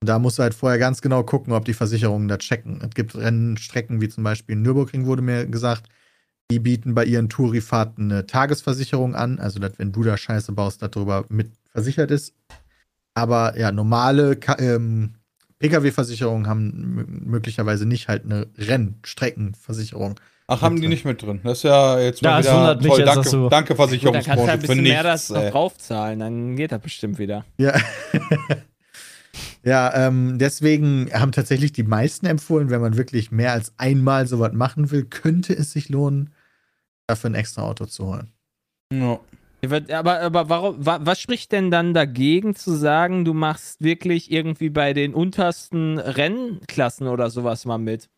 [0.00, 2.80] Und da musst du halt vorher ganz genau gucken, ob die Versicherungen da checken.
[2.82, 5.84] Es gibt Rennstrecken wie zum Beispiel Nürburgring, wurde mir gesagt,
[6.50, 10.82] die bieten bei ihren Tourifahrten eine Tagesversicherung an, also dass wenn du da Scheiße baust,
[10.82, 12.34] darüber mit versichert ist.
[13.14, 15.14] Aber ja, normale ähm,
[15.58, 20.20] Pkw-Versicherungen haben möglicherweise nicht halt eine Rennstreckenversicherung.
[20.48, 21.40] Ach, haben die nicht mit drin?
[21.42, 22.98] Das ist ja jetzt Ja, mal es wieder mich toll.
[23.00, 25.50] jetzt, danke, du- danke Gut, dann kannst du Versicherungsbranche ein bisschen mehr das noch ey.
[25.50, 27.44] draufzahlen, dann geht das bestimmt wieder.
[27.58, 27.74] Ja.
[29.66, 34.52] ja, ähm, deswegen haben tatsächlich die meisten empfohlen, wenn man wirklich mehr als einmal sowas
[34.52, 36.32] machen will, könnte es sich lohnen,
[37.08, 38.32] dafür ein extra Auto zu holen.
[38.92, 39.18] Ja.
[39.90, 44.70] Aber, aber warum, wa, was spricht denn dann dagegen zu sagen, du machst wirklich irgendwie
[44.70, 48.08] bei den untersten Rennklassen oder sowas mal mit?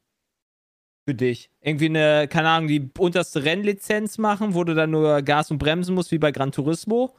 [1.07, 1.49] Für dich.
[1.63, 5.95] Irgendwie eine, keine Ahnung, die unterste Rennlizenz machen, wo du dann nur Gas und Bremsen
[5.95, 7.15] musst, wie bei Gran Turismo.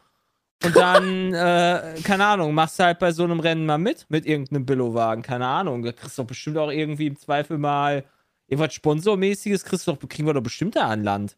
[0.63, 4.25] Und dann, äh, keine Ahnung, machst du halt bei so einem Rennen mal mit, mit
[4.25, 5.83] irgendeinem Billowagen, keine Ahnung.
[5.83, 8.03] Da kriegst du doch bestimmt auch irgendwie im Zweifel mal
[8.47, 11.37] irgendwas Sponsormäßiges, kriegst du doch, kriegen wir doch bestimmt da an Land.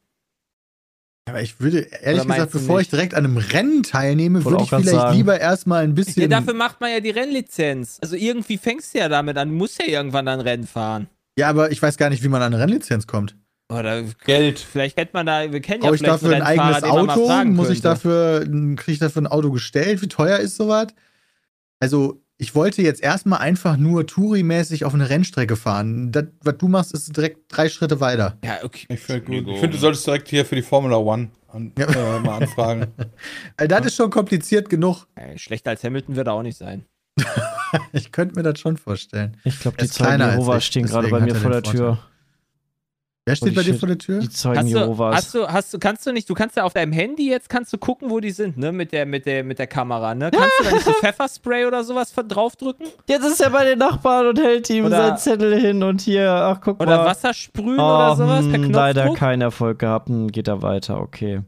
[1.29, 4.69] Aber ich würde, ehrlich Oder gesagt, bevor ich direkt an einem Rennen teilnehme, würde ich
[4.69, 5.15] vielleicht sagen.
[5.15, 6.29] lieber erstmal ein Ja, bisschen.
[6.29, 7.99] dafür macht man ja die Rennlizenz.
[8.01, 9.49] Also irgendwie fängst du ja damit an.
[9.49, 11.07] Du musst ja irgendwann dann Rennen fahren.
[11.37, 13.35] ja, aber ich weiß gar nicht, wie man an eine Rennlizenz kommt.
[13.71, 14.59] Oder Geld.
[14.59, 17.45] vielleicht kennt man da, wir kennen ja Brauche ich dafür ein eigenes mal Auto?
[17.45, 20.01] Muss ich dafür, kriege ich dafür ein Auto gestellt?
[20.01, 20.87] Wie teuer ist sowas?
[21.79, 26.11] Also, ich wollte jetzt erstmal einfach nur Touri-mäßig auf eine Rennstrecke fahren.
[26.11, 28.37] Das, was du machst, ist direkt drei Schritte weiter.
[28.43, 28.87] Ja, okay.
[28.89, 31.85] Ich finde, find, du solltest direkt hier für die Formula One an, Ja.
[31.85, 32.87] äh, mal anfragen.
[33.57, 35.05] Das ist schon kompliziert genug.
[35.35, 36.85] Schlechter als Hamilton wird er auch nicht sein.
[37.93, 39.37] Ich könnte mir das schon vorstellen.
[39.45, 41.99] ich glaube, die Zeugen Jehovas stehen gerade bei mir vor der Tür.
[43.23, 44.19] Wer steht bei dir vor der Tür?
[44.19, 45.15] Die Zeugen Hast du, Jehovas.
[45.15, 47.71] hast du, hast du, kannst du nicht, du kannst ja auf deinem Handy jetzt kannst
[47.71, 50.31] du gucken, wo die sind, ne, mit der, mit der, mit der Kamera, ne?
[50.31, 52.87] Kannst du da nicht so Pfefferspray oder sowas draufdrücken?
[53.07, 56.31] Jetzt ist er bei den Nachbarn und hält ihm Oder- seinen Zettel hin und hier,
[56.31, 57.05] ach guck Oder mal.
[57.05, 58.73] Wasser sprühen oh, oder sowas per hm, Knopfdruck?
[58.75, 60.09] leider keinen Erfolg gehabt.
[60.09, 61.41] Hm, geht er weiter, okay.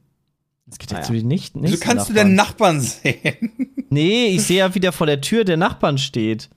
[0.68, 1.08] Jetzt geht er Naja.
[1.08, 2.28] zu den nicht, Wieso nächsten kannst du Nachbarn.
[2.28, 3.52] denn Nachbarn sehen?
[3.90, 6.50] Nee, ich sehe ja, wie der vor der Tür der Nachbarn steht.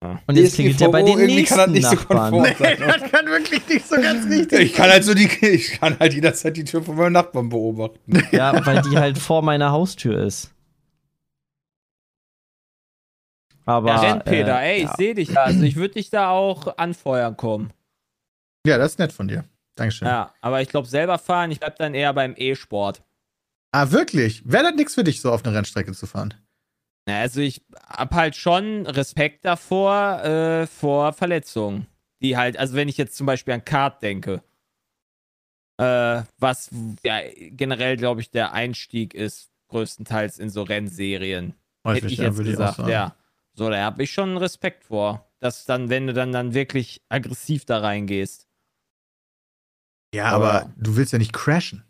[0.00, 2.32] Und jetzt klingelt er bei den nächsten kann nicht so Nachbarn.
[2.32, 2.76] konform sein.
[2.78, 6.12] das kann wirklich nicht so ganz richtig Ich kann halt so die, ich kann halt
[6.12, 8.22] jederzeit die Tür von meinem Nachbarn beobachten.
[8.30, 10.52] Ja, weil die halt vor meiner Haustür ist.
[13.64, 13.88] Aber.
[13.88, 14.94] Ja, renn, Peter, äh, ey, ich ja.
[14.96, 15.44] sehe dich da.
[15.44, 17.72] Also ich würde dich da auch anfeuern kommen.
[18.66, 19.44] Ja, das ist nett von dir.
[19.76, 20.08] Dankeschön.
[20.08, 23.02] Ja, aber ich glaube, selber fahren, ich bleib dann eher beim E-Sport.
[23.72, 24.42] Ah, wirklich?
[24.44, 26.34] Wäre das nichts für dich, so auf eine Rennstrecke zu fahren?
[27.08, 31.86] Ja, also ich hab halt schon Respekt davor, äh, vor Verletzungen.
[32.22, 34.42] Die halt, also wenn ich jetzt zum Beispiel an Kart denke,
[35.78, 36.70] äh, was
[37.04, 41.54] ja generell, glaube ich, der Einstieg ist, größtenteils in so Rennserien.
[41.84, 42.90] Hätte ich jetzt würde ich auch gesagt, sagen.
[42.90, 43.16] ja.
[43.52, 45.30] So, da habe ich schon Respekt vor.
[45.38, 48.48] Dass dann, wenn du dann, dann wirklich aggressiv da reingehst.
[50.14, 51.84] Ja, Aber- aber du willst ja nicht crashen.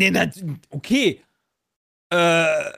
[0.00, 0.26] Nee, na,
[0.70, 1.22] okay.
[2.10, 2.72] Äh,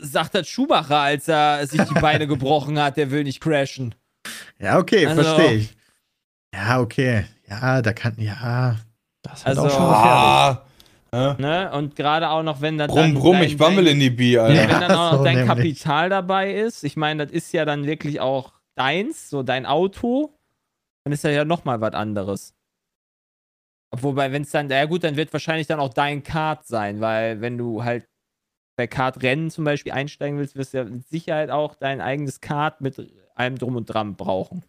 [0.00, 3.94] sagt das Schumacher, als er sich die Beine gebrochen hat, der will nicht crashen.
[4.58, 5.76] Ja, okay, Also- verstehe ich.
[6.54, 7.24] Ja, okay.
[7.48, 8.76] Ja, da kann, ja.
[9.22, 10.08] Das ist Also- auch schon gefährlich.
[10.14, 10.66] Ah,
[11.14, 11.34] ja.
[11.38, 11.72] Ne?
[11.72, 14.32] Und gerade auch noch, wenn da Brumm, dann brumm, dein- ich wammel in die Bi,
[14.34, 14.60] Ja, Alter.
[14.62, 15.48] wenn dann auch noch so dein nämlich.
[15.56, 20.38] Kapital dabei ist, ich meine, das ist ja dann wirklich auch deins, so dein Auto,
[21.04, 22.54] dann ist das ja nochmal was anderes.
[23.94, 27.40] Wobei, wenn es dann, ja gut, dann wird wahrscheinlich dann auch dein Kart sein, weil
[27.42, 28.06] wenn du halt
[28.76, 32.80] bei Kartrennen zum Beispiel einsteigen willst, wirst du ja mit Sicherheit auch dein eigenes Kart
[32.80, 34.62] mit allem drum und dran brauchen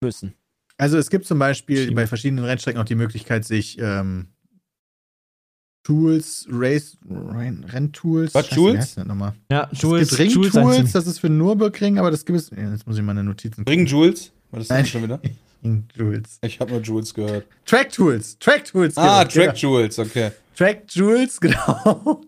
[0.00, 0.34] müssen.
[0.76, 1.94] Also es gibt zum Beispiel Schiebe.
[1.94, 4.28] bei verschiedenen Rennstrecken auch die Möglichkeit, sich ähm,
[5.84, 8.34] Tools, Race, Renn- Renntools.
[8.34, 8.74] Was, Tools?
[8.74, 9.34] wie heißt das nochmal?
[9.50, 12.50] Ja, Es Jules, gibt Jules Ringtools, das ist für Nürburgring, aber das gibt es.
[12.50, 13.64] Jetzt muss ich meine Notizen.
[13.66, 14.30] Ring Jules?
[14.50, 14.80] Was ist Nein.
[14.82, 15.20] das schon wieder?
[15.64, 16.38] Ringtools.
[16.42, 17.46] Ich habe nur Jules gehört.
[17.64, 18.38] Track Tools.
[18.38, 18.96] Track Tools.
[18.98, 19.46] Ah, genau.
[19.46, 20.30] Track Jules, okay.
[20.58, 22.22] Track Tools, genau.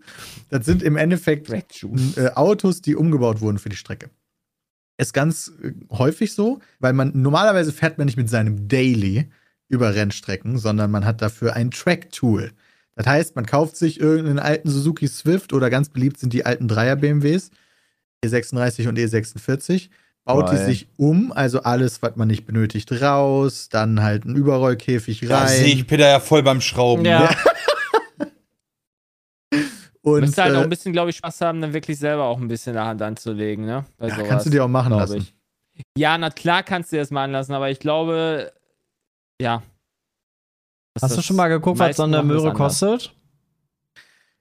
[0.49, 4.09] Das sind im Endeffekt äh, Autos, die umgebaut wurden für die Strecke.
[4.97, 9.29] Ist ganz äh, häufig so, weil man normalerweise fährt man nicht mit seinem Daily
[9.67, 12.51] über Rennstrecken, sondern man hat dafür ein Track-Tool.
[12.95, 16.67] Das heißt, man kauft sich irgendeinen alten Suzuki Swift oder ganz beliebt sind die alten
[16.67, 17.51] Dreier BMWs,
[18.23, 19.89] E36 und E46,
[20.23, 20.65] baut die Geil.
[20.65, 25.67] sich um, also alles, was man nicht benötigt, raus, dann halt einen Überrollkäfig Da sehe
[25.67, 25.87] ich rein.
[25.87, 27.05] Peter ja voll beim Schrauben.
[27.05, 27.29] Ja.
[30.03, 32.39] Und Müsste halt auch äh, ein bisschen, glaube ich, Spaß haben, dann wirklich selber auch
[32.39, 33.85] ein bisschen in der Hand anzulegen, ne?
[33.99, 35.17] Bei ja, sowas, kannst du dir auch machen lassen.
[35.17, 35.33] ich.
[35.97, 38.51] Ja, na klar kannst du dir das mal anlassen, aber ich glaube,
[39.39, 39.61] ja.
[41.01, 43.13] Hast du schon mal geguckt, was so eine machen Möhre kostet?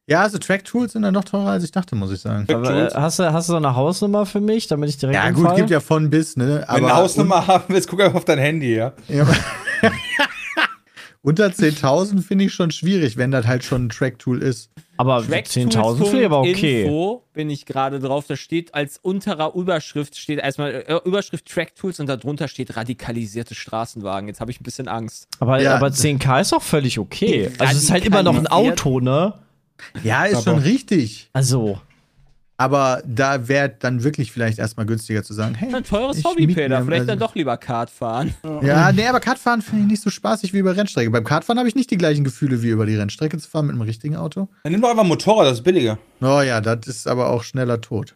[0.07, 2.47] Ja, also Track-Tools sind dann noch teurer, als ich dachte, muss ich sagen.
[2.47, 5.15] Track Aber, äh, hast, du, hast du so eine Hausnummer für mich, damit ich direkt
[5.15, 6.65] Ja, gut, gibt ja von bis, ne?
[6.67, 8.93] Wenn du eine Hausnummer haben willst, guck einfach auf dein Handy, ja.
[9.09, 9.27] Ja.
[11.23, 14.71] Unter 10.000 finde ich schon schwierig, wenn das halt schon ein Track-Tool ist.
[14.97, 16.83] Aber Tracktools 10.000 finde ich aber okay.
[16.85, 18.25] Info bin ich gerade drauf.
[18.27, 24.29] Da steht als unterer Überschrift steht erstmal äh, Überschrift Tracktools und darunter steht radikalisierte Straßenwagen.
[24.29, 25.29] Jetzt habe ich ein bisschen Angst.
[25.41, 25.77] Aber, Ja.
[25.77, 27.51] aber 10k ist doch völlig okay.
[27.59, 28.47] Also es ist halt immer noch ein.
[28.47, 29.35] Auto, ne?
[30.03, 31.29] Ja, ist Aber- schon richtig.
[31.35, 31.81] Also,
[32.61, 35.75] Aber da wäre dann wirklich vielleicht erstmal günstiger zu sagen, hey.
[35.75, 36.81] Ein teures Hobby, Peter.
[36.81, 38.35] mir- Vielleicht dann also- doch lieber Kart fahren.
[38.61, 41.11] Ja, nee, aber Kartfahren finde ich nicht so spaßig wie über Rennstrecke.
[41.11, 43.73] Beim Kartfahren habe ich nicht die gleichen Gefühle wie über die Rennstrecke zu fahren mit
[43.77, 44.49] einem richtigen Auto.
[44.65, 45.97] Dann nimm doch einfach ein Motorrad, das ist billiger.
[46.21, 48.15] Oh ja, das ist aber auch schneller tot.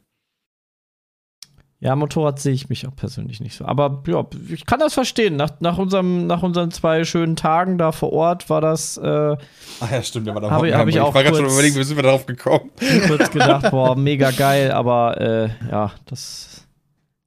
[1.84, 3.66] Ja, Motorrad sehe ich mich auch persönlich nicht so.
[3.66, 5.36] Aber ja, ich kann das verstehen.
[5.36, 9.36] Nach, nach, unserem, nach unseren zwei schönen Tagen da vor Ort war das äh,
[9.80, 11.54] Ach ja, stimmt, der war da Hab ich- hab ich auch war gerade schon kurz-
[11.54, 12.70] überlegen, wie sind wir darauf gekommen?
[13.06, 16.66] kurz gedacht, boah, mega geil, aber äh, ja, das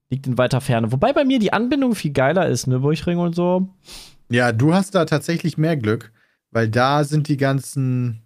[0.09, 0.91] liegt in weiter Ferne.
[0.91, 3.69] Wobei bei mir die Anbindung viel geiler ist, Nürburgring und so.
[4.31, 6.11] Ja, du hast da tatsächlich mehr Glück,
[6.49, 8.23] weil da sind die ganzen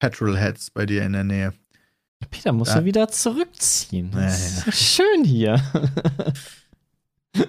[0.00, 1.52] Petrolheads bei dir in der Nähe.
[2.30, 2.84] Peter muss Ja.
[2.84, 4.10] wieder zurückziehen.
[4.14, 5.60] Ja, Das ist so schön hier.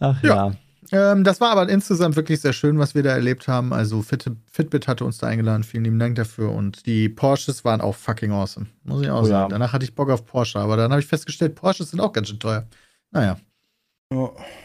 [0.00, 0.52] Ach ja.
[0.90, 1.12] Ja.
[1.12, 3.74] Ähm, das war aber insgesamt wirklich sehr schön, was wir da erlebt haben.
[3.74, 5.62] Also Fit Fitbit hatte uns da eingeladen.
[5.64, 6.50] Vielen lieben Dank dafür.
[6.52, 8.66] Und die Porsches waren auch fucking awesome.
[8.84, 9.42] Muss ich auch Oh sagen.
[9.42, 9.48] ja.
[9.48, 12.28] Danach hatte ich Bock auf Porsche, aber dann habe ich festgestellt, Porsches sind auch ganz
[12.28, 12.66] schön teuer.
[13.10, 13.38] Naja.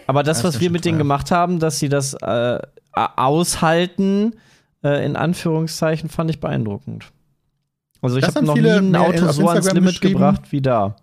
[0.07, 2.59] Aber das, Das was wir mit denen gemacht haben, dass sie das äh,
[2.93, 4.35] aushalten,
[4.81, 7.11] äh, in Anführungszeichen, fand ich beeindruckend.
[8.03, 10.01] Also ich Das habe haben noch nie viele ein Auto auf so ans Instagram Limit
[10.01, 10.95] gebracht wie da.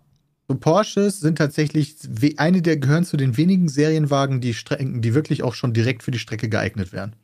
[0.47, 1.97] So Porsches sind tatsächlich
[2.37, 6.11] eine der gehören zu den wenigen Serienwagen, die Strecken, die wirklich auch schon direkt für
[6.11, 7.17] die Strecke geeignet wären.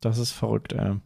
[0.00, 0.96] Das ist verrückt, ey.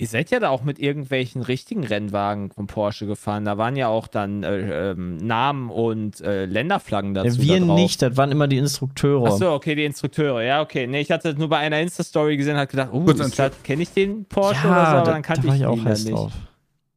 [0.00, 3.44] Ihr seid ja da auch mit irgendwelchen richtigen Rennwagen von Porsche gefahren.
[3.44, 7.42] Da waren ja auch dann äh, ähm, Namen und äh, Länderflaggen dazu.
[7.42, 7.78] Ja, wir da drauf.
[7.78, 9.26] nicht, das waren immer die Instrukteure.
[9.26, 10.42] Achso, okay, die Instrukteure.
[10.42, 10.86] Ja, okay.
[10.86, 13.62] Nee, ich hatte das nur bei einer Insta-Story gesehen und hat gedacht, uh, ist das-
[13.62, 15.66] kenne ich den Porsche ja, oder so, aber da, dann kannte da war ich ich
[15.66, 16.10] auch ihn nicht.
[16.10, 16.32] drauf.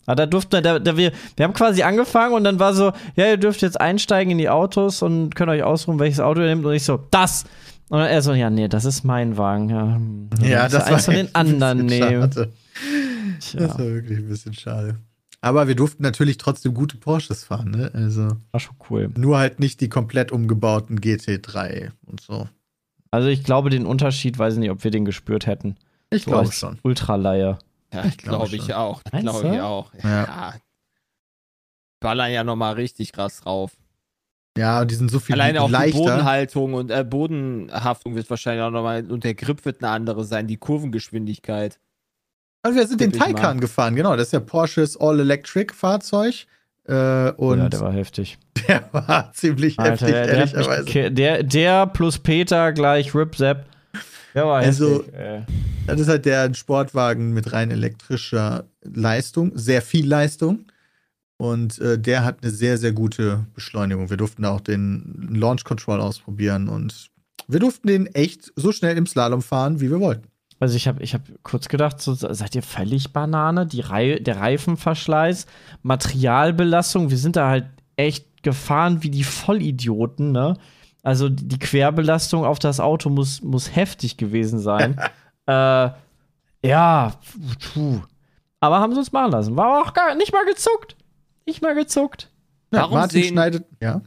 [0.06, 3.28] Ah, da durften da, da wir, wir haben quasi angefangen und dann war so, ja,
[3.28, 6.66] ihr dürft jetzt einsteigen in die Autos und könnt euch ausruhen, welches Auto ihr nehmt.
[6.66, 7.46] Und ich so, das!
[7.90, 9.70] Und er so, ja, nee, das ist mein Wagen.
[9.70, 12.30] Ja, hm, dann musst du eins von den anderen nehmen.
[12.32, 14.96] Das war wirklich ein bisschen schade.
[15.42, 17.92] Aber wir durften natürlich trotzdem gute Porsches fahren, ne?
[17.94, 19.10] Also war schon cool.
[19.18, 22.48] nur halt nicht die komplett umgebauten GT3 und so.
[23.12, 25.76] Also ich glaube, den Unterschied, weiß ich nicht, ob wir den gespürt hätten.
[26.10, 26.80] Ich So glaube schon.
[27.94, 28.06] Ja.
[28.06, 29.04] Ich glaube glaube ich auch.
[29.04, 29.94] Glaube ich auch.
[30.04, 30.10] Ja.
[30.10, 30.54] Ja.
[32.00, 33.72] Ballern ja nochmal richtig krass drauf.
[34.58, 35.92] Ja, und die sind so viel Alleine auch die.
[35.92, 40.46] Bodenhaltung und äh, Bodenhaftung wird wahrscheinlich auch nochmal, und der Grip wird eine andere sein,
[40.46, 41.80] die Kurvengeschwindigkeit.
[42.66, 43.12] Und wir sind den.
[43.12, 44.16] Taycan gefahren, genau.
[44.16, 46.46] Das ist ja Porsches All-Electric-Fahrzeug.
[46.86, 48.38] Äh, und ja, der war heftig.
[48.68, 51.12] der war ziemlich Alter, heftig, der, der, ehrlicherweise.
[51.12, 53.66] der, der plus Peter gleich Rip Zap.
[54.34, 55.14] Der war Also, heftig.
[55.14, 55.44] ey.
[55.88, 60.66] Das ist halt der Sportwagen mit rein elektrischer Leistung, sehr viel Leistung.
[61.38, 64.10] Und äh, der hat eine sehr, sehr gute Beschleunigung.
[64.10, 67.10] Wir durften da auch den Launch Control ausprobieren und
[67.50, 70.28] Wir durften den echt so schnell im Slalom fahren, wie wir wollten.
[70.60, 73.66] Also ich habe ich hab kurz gedacht, so, seid ihr völlig Banane?
[73.68, 75.46] Die Rei der Reifenverschleiß,
[75.82, 77.66] Materialbelastung, wir sind da halt
[77.98, 80.58] echt gefahren wie die Vollidioten, ne?
[81.04, 85.00] Also die Querbelastung auf das Auto muss, muss heftig gewesen sein.
[85.48, 85.90] äh,
[86.66, 87.14] ja,
[87.74, 88.02] puh.
[88.62, 89.56] Aber haben sie uns machen lassen.
[89.58, 90.96] War auch gar nicht mal gezuckt.
[91.46, 92.32] Nicht mal gezuckt.
[92.72, 93.66] Ja, Warum Martin sehen- schneidet.
[93.82, 94.02] Ja.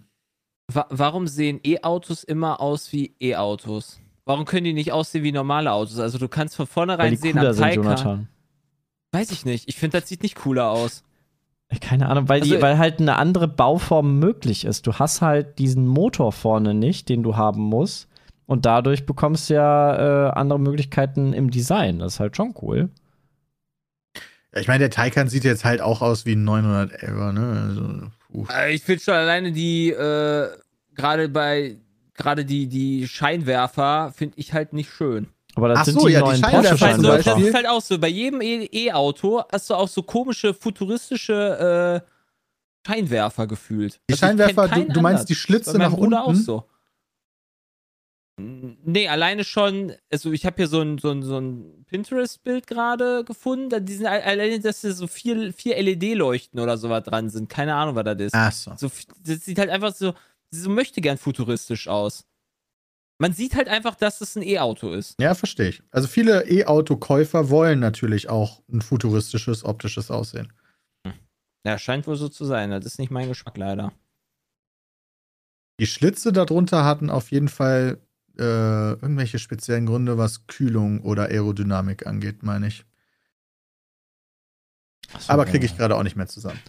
[0.73, 4.01] Wa warum sehen E-Autos immer aus wie E-Autos?
[4.25, 5.99] Warum können die nicht aussehen wie normale Autos?
[6.01, 7.85] Also du kannst von Weil vornherein die sehen, cooler am Taycan.
[7.85, 8.29] Jonathan.
[9.13, 9.69] Weiß ich nicht.
[9.69, 11.05] Ich finde, das sieht nicht cooler aus.
[11.81, 14.87] Keine Ahnung, weil, die, Also- weil halt eine andere Bauform möglich ist.
[14.87, 18.09] Du hast halt diesen Motor vorne nicht, den du haben musst.
[18.47, 21.99] Und dadurch bekommst du ja äh, andere Möglichkeiten im Design.
[21.99, 22.91] Das ist halt schon cool.
[24.55, 28.11] Ja, Ich meine, der Taycan sieht jetzt halt auch aus wie ein 911er, ne?
[28.33, 28.53] Also.
[28.55, 30.49] Äh, Ich finde schon alleine die, äh,
[30.95, 31.77] gerade bei,
[32.15, 35.27] gerade die, die Scheinwerfer finde ich halt nicht schön.
[35.57, 37.67] Aber das Ach sind so, die ja, die neuen Scheinwerfer Porsche du, das ist halt
[37.67, 37.99] auch so.
[37.99, 44.01] Bei jedem E- E-Auto hast du auch so komische, futuristische äh, Scheinwerfer gefühlt.
[44.09, 45.25] Die Also Scheinwerfer, du, du meinst anders.
[45.25, 46.41] die Schlitze nach Bruder unten?
[46.41, 46.65] auch so.
[48.39, 53.25] Nee, alleine schon, also ich habe hier so ein, so ein, so ein Pinterest-Bild gerade
[53.25, 53.83] gefunden.
[53.87, 57.49] Die sind all- alleine, dass da so vier, vier LED-Leuchten oder sowas dran sind.
[57.49, 58.35] Keine Ahnung, was das ist.
[58.35, 58.73] Ach so.
[58.77, 58.91] So,
[59.25, 60.13] das sieht halt einfach so,
[60.51, 62.27] so möchte gern futuristisch aus.
[63.19, 65.19] Man sieht halt einfach, dass es ein E-Auto ist.
[65.21, 65.83] Ja, verstehe ich.
[65.91, 70.53] Also viele E-Auto-Käufer wollen natürlich auch ein futuristisches optisches Aussehen.
[71.65, 72.71] Ja, scheint wohl so zu sein.
[72.71, 73.93] Das ist nicht mein Geschmack leider.
[75.81, 78.01] Die Schlitze darunter hatten auf jeden Fall
[78.39, 82.85] äh, irgendwelche speziellen Gründe, was Kühlung oder Aerodynamik angeht, meine ich.
[85.13, 86.61] Achso, Aber kriege ich gerade auch nicht mehr zusammen.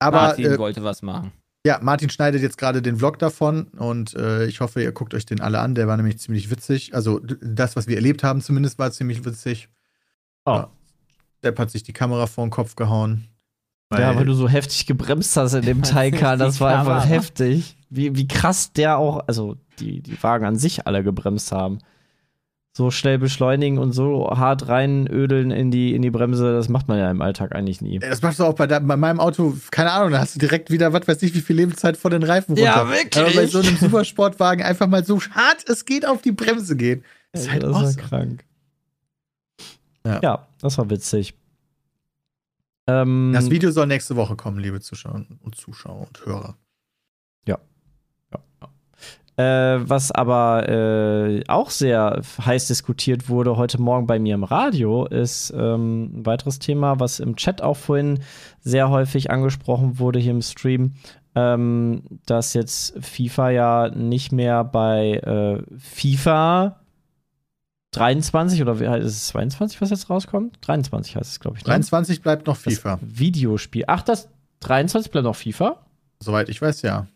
[0.00, 1.32] Aber Martin äh, wollte was machen.
[1.66, 5.24] Ja, Martin schneidet jetzt gerade den Vlog davon und äh, ich hoffe, ihr guckt euch
[5.24, 5.74] den alle an.
[5.74, 6.94] Der war nämlich ziemlich witzig.
[6.94, 9.68] Also das, was wir erlebt haben, zumindest war ziemlich witzig.
[10.44, 10.50] Oh.
[10.50, 10.70] Ja.
[11.42, 13.28] Depp hat sich die Kamera vor den Kopf gehauen.
[13.92, 17.76] Ja, weil du so heftig gebremst hast in dem Taycan, das war einfach heftig.
[17.90, 21.78] Wie, wie krass der auch, also die, die Wagen an sich alle gebremst haben.
[22.76, 26.98] So schnell beschleunigen und so hart reinödeln in die, in die Bremse, das macht man
[26.98, 28.00] ja im Alltag eigentlich nie.
[28.00, 30.92] Das machst du auch bei, bei meinem Auto, keine Ahnung, da hast du direkt wieder,
[30.92, 32.64] was weiß ich, wie viel Lebenszeit vor den Reifen runter.
[32.64, 33.16] Ja, wirklich?
[33.24, 37.04] Aber bei so einem Supersportwagen einfach mal so hart es geht auf die Bremse gehen.
[37.30, 38.02] Das ist halt das war awesome.
[38.02, 38.44] krank.
[40.04, 40.20] Ja.
[40.20, 40.48] Ja.
[40.60, 41.34] das war witzig.
[42.88, 46.56] Ähm, Das Video soll nächste Woche kommen, liebe Zuschauer und Zuschauer und Hörer.
[49.36, 49.42] Äh,
[49.88, 55.52] was aber äh, auch sehr heiß diskutiert wurde heute Morgen bei mir im Radio, ist
[55.56, 58.20] ähm, ein weiteres Thema, was im Chat auch vorhin
[58.60, 60.94] sehr häufig angesprochen wurde hier im Stream,
[61.34, 66.80] ähm, dass jetzt FIFA ja nicht mehr bei äh, FIFA
[67.90, 70.58] 23 oder wie heißt es 22, was jetzt rauskommt?
[70.60, 71.64] 23 heißt es, glaube ich.
[71.64, 71.70] ne?
[71.70, 72.98] 23 bleibt noch Das FIFA.
[73.02, 73.84] Videospiel.
[73.86, 74.28] Ach, das
[74.60, 75.84] 23 bleibt noch FIFA?
[76.20, 77.06] Soweit ich weiß, ja.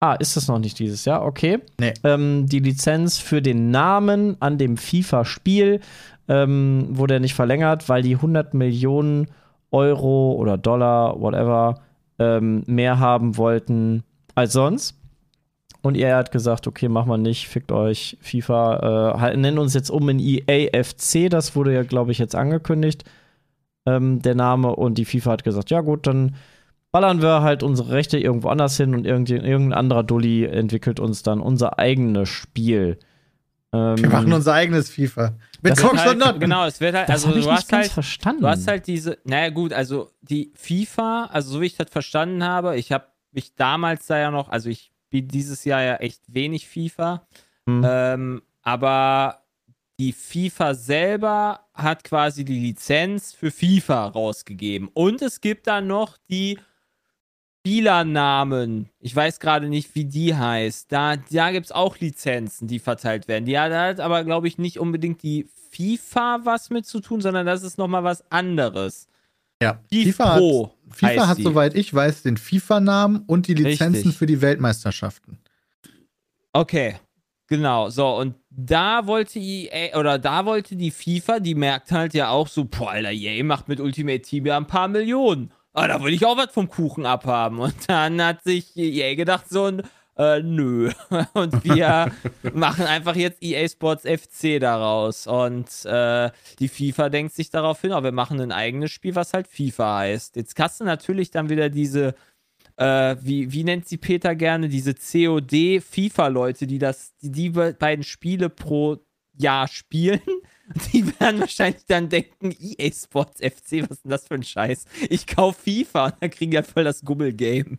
[0.00, 1.24] Ah, ist das noch nicht dieses Jahr?
[1.24, 1.58] Okay.
[1.80, 1.92] Nee.
[2.04, 5.80] Ähm, die Lizenz für den Namen an dem FIFA-Spiel
[6.28, 9.26] ähm, wurde ja nicht verlängert, weil die 100 Millionen
[9.72, 11.80] Euro oder Dollar, whatever,
[12.18, 14.94] ähm, mehr haben wollten als sonst.
[15.82, 19.74] Und er hat gesagt, okay, machen wir nicht, fickt euch, FIFA, äh, halt, nennen uns
[19.74, 23.04] jetzt um in EAFC, das wurde ja, glaube ich, jetzt angekündigt,
[23.86, 24.74] ähm, der Name.
[24.74, 26.34] Und die FIFA hat gesagt, ja gut, dann
[26.92, 31.22] ballern wir halt unsere Rechte irgendwo anders hin und irgend, irgendein anderer Dulli entwickelt uns
[31.22, 32.98] dann unser eigenes Spiel.
[33.72, 35.36] Ähm, Wir machen unser eigenes FIFA.
[35.60, 36.40] Mit Das Cox halt, und Notten.
[36.40, 38.42] Genau, es wird halt, das also du nicht hast ganz halt, verstanden.
[38.42, 42.42] du hast halt diese, naja gut, also die FIFA, also so wie ich das verstanden
[42.44, 46.22] habe, ich habe mich damals da ja noch, also ich spiele dieses Jahr ja echt
[46.28, 47.26] wenig FIFA,
[47.68, 47.84] Hm.
[47.86, 49.42] ähm, aber
[50.00, 54.88] die FIFA selber hat quasi die Lizenz für FIFA rausgegeben.
[54.94, 56.58] Und es gibt dann noch die
[57.68, 58.88] Spielernamen.
[58.98, 60.90] Ich weiß gerade nicht, wie die heißt.
[60.90, 63.44] Da, da gibt es auch Lizenzen, die verteilt werden.
[63.44, 67.44] Die hat, hat aber, glaube ich, nicht unbedingt die FIFA was mit zu tun, sondern
[67.44, 69.06] das ist nochmal was anderes.
[69.62, 69.80] Ja.
[69.92, 71.42] FIFA Pro hat, FIFA hat die.
[71.42, 74.16] soweit ich weiß, den FIFA-Namen und die Lizenzen Richtig.
[74.16, 75.36] für die Weltmeisterschaften.
[76.54, 76.96] Okay,
[77.48, 77.90] genau.
[77.90, 82.48] So, und da wollte EA, oder da wollte die FIFA, die merkt halt ja auch
[82.48, 85.52] so, boah, Alter, EA macht mit Ultimate Team ja ein paar Millionen.
[85.72, 87.58] Ah, da will ich auch was vom Kuchen abhaben.
[87.58, 89.82] Und dann hat sich EA gedacht, so ein,
[90.16, 90.90] äh, nö.
[91.34, 92.10] Und wir
[92.52, 95.26] machen einfach jetzt EA Sports FC daraus.
[95.26, 99.32] Und äh, die FIFA denkt sich darauf hin, oh, wir machen ein eigenes Spiel, was
[99.32, 100.36] halt FIFA heißt.
[100.36, 102.14] Jetzt hast du natürlich dann wieder diese
[102.78, 108.48] äh, wie, wie nennt sie Peter gerne, diese COD-FIFA-Leute, die das, die, die beiden Spiele
[108.48, 108.98] pro
[109.34, 110.20] Jahr spielen.
[110.92, 114.84] Die werden wahrscheinlich dann denken, EA Sports FC, was ist denn das für ein Scheiß?
[115.08, 117.78] Ich kaufe FIFA und dann kriegen die halt voll das Gummel-Game.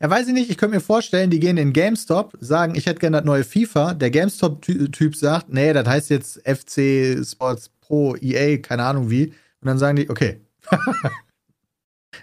[0.00, 3.00] Ja, weiß ich nicht, ich könnte mir vorstellen, die gehen in GameStop, sagen, ich hätte
[3.00, 3.94] gerne das neue FIFA.
[3.94, 9.26] Der GameStop-Typ sagt, nee, das heißt jetzt FC Sports Pro EA, keine Ahnung wie.
[9.26, 10.40] Und dann sagen die, okay.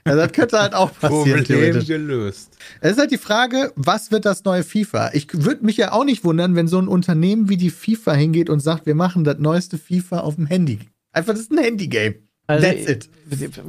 [0.05, 2.57] ja, das könnte halt auch passieren, Problem gelöst.
[2.81, 5.11] Es ist halt die Frage, was wird das neue FIFA?
[5.13, 8.49] Ich würde mich ja auch nicht wundern, wenn so ein Unternehmen wie die FIFA hingeht
[8.49, 10.79] und sagt, wir machen das neueste FIFA auf dem Handy.
[11.11, 12.15] Einfach, das ist ein Handy-Game.
[12.49, 13.09] Also, That's it.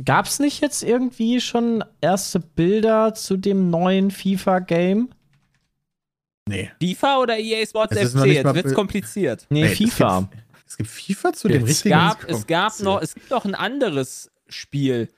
[0.04, 5.08] Gab es nicht jetzt irgendwie schon erste Bilder zu dem neuen FIFA-Game?
[6.48, 6.70] Nee.
[6.80, 8.24] FIFA oder EA Sports FC?
[8.26, 9.46] Jetzt wird's kompliziert.
[9.50, 10.18] Nee, Ey, FIFA.
[10.20, 11.90] Es gibt, es gibt FIFA zu dem Es richtigen.
[11.94, 15.08] gab, es gab noch, es gibt noch ein anderes Spiel,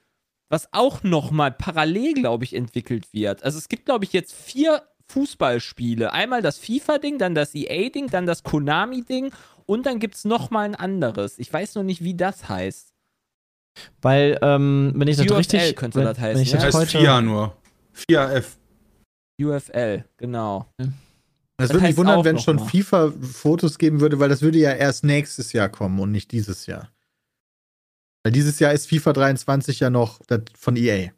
[0.50, 3.42] was auch noch mal parallel, glaube ich, entwickelt wird.
[3.44, 6.12] Also es gibt, glaube ich, jetzt vier Fußballspiele.
[6.12, 9.32] Einmal das FIFA-Ding, dann das EA-Ding, dann das Konami-Ding
[9.64, 11.38] und dann gibt es noch mal ein anderes.
[11.38, 12.92] Ich weiß noch nicht, wie das heißt.
[14.02, 15.76] Weil, ähm, wenn ich das UFL richtig.
[15.76, 16.56] könnte wenn, das heißen, wenn ich ja.
[16.56, 17.56] das heißt heute, FIA nur.
[18.08, 18.44] 4F.
[19.40, 20.66] UFL, genau.
[20.76, 20.88] Das
[21.56, 22.58] Das würde mich wundern, wenn noch schon.
[22.58, 26.90] FIFA-Fotos geben würde, weil das würde ja erst nächstes Jahr kommen und nicht dieses Jahr.
[28.22, 30.20] Weil dieses Jahr ist FIFA 23 ja noch
[30.58, 31.10] von EA.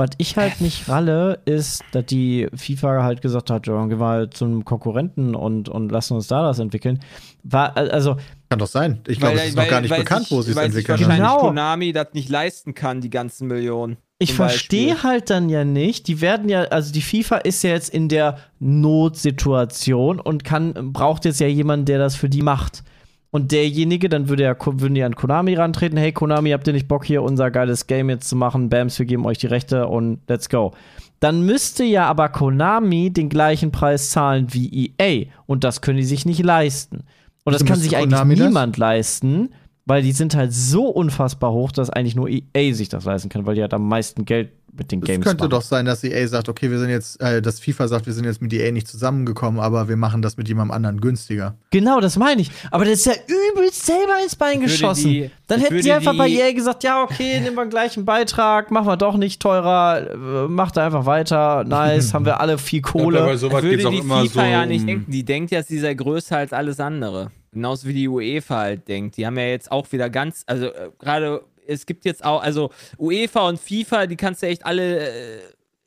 [0.00, 4.06] Was ich halt nicht ralle, ist, dass die FIFA halt gesagt hat, ja, gehen wir
[4.06, 7.00] halt zum Konkurrenten und, und lassen uns da das entwickeln.
[7.42, 8.16] War, also,
[8.48, 9.00] Kann doch sein.
[9.08, 11.08] Ich glaube, es ist noch gar nicht bekannt, sich, wo sie es weil sich entwickeln.
[11.08, 11.48] wahrscheinlich Genau.
[11.48, 13.96] Konami das nicht leisten kann, die ganzen Millionen.
[14.20, 17.92] ich verstehe halt dann ja nicht, die werden ja, also die FIFA ist ja jetzt
[17.92, 22.84] in der Notsituation und kann, braucht jetzt ja jemanden, der das für die macht.
[23.30, 26.88] Und derjenige, dann würde ja, würden die an Konami rantreten, hey Konami, habt ihr nicht
[26.88, 28.70] Bock hier unser geiles Game jetzt zu machen?
[28.70, 30.72] Bams, wir geben euch die Rechte und let's go.
[31.20, 36.04] Dann müsste ja aber Konami den gleichen Preis zahlen wie EA und das können die
[36.04, 37.04] sich nicht leisten.
[37.44, 38.46] Und das kann sich eigentlich Konami das?
[38.46, 39.50] niemand leisten,
[39.88, 43.44] weil die sind halt so unfassbar hoch, dass eigentlich nur EA sich das leisten kann,
[43.46, 45.50] weil die halt am meisten Geld mit den Es Games könnte machen.
[45.50, 48.26] doch sein, dass EA sagt, okay, wir sind jetzt, äh, dass FIFA sagt, wir sind
[48.26, 51.56] jetzt mit EA nicht zusammengekommen, aber wir machen das mit jemandem anderen günstiger.
[51.70, 52.50] Genau, das meine ich.
[52.70, 55.08] Aber das ist ja übelst selber ins Bein Ich geschossen.
[55.10, 57.66] die- Dann ich hätten sie würde einfach die- bei EA gesagt, ja, okay, nehmen wir
[57.66, 62.26] gleich einen Beitrag, machen wir doch nicht teurer, äh, macht da einfach weiter, nice, haben
[62.26, 63.38] wir alle viel Ja, bei Kohle.
[63.38, 64.46] sowas würde geht's auch die immer FIFA so.
[64.46, 65.10] ja nicht denken.
[65.10, 67.32] Die denkt ja, sie sei größer als alles andere.
[67.52, 69.16] Genauso wie die UEFA halt denkt.
[69.16, 72.70] Die haben ja jetzt auch wieder ganz, also äh, gerade, es gibt jetzt auch, also
[72.98, 75.40] UEFA und FIFA, die kannst du echt alle äh,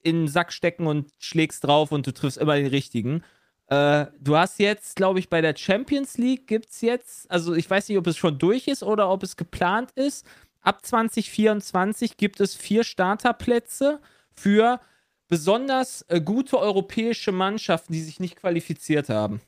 [0.04, 3.24] in den Sack stecken und schlägst drauf und du triffst immer den richtigen.
[3.68, 7.70] Äh, du hast jetzt, glaube ich, bei der Champions League gibt es jetzt, also ich
[7.70, 10.26] weiß nicht, ob es schon durch ist oder ob es geplant ist.
[10.62, 14.00] Ab 2024 gibt es vier Starterplätze
[14.34, 14.80] für
[15.28, 19.42] besonders äh, gute europäische Mannschaften, die sich nicht qualifiziert haben.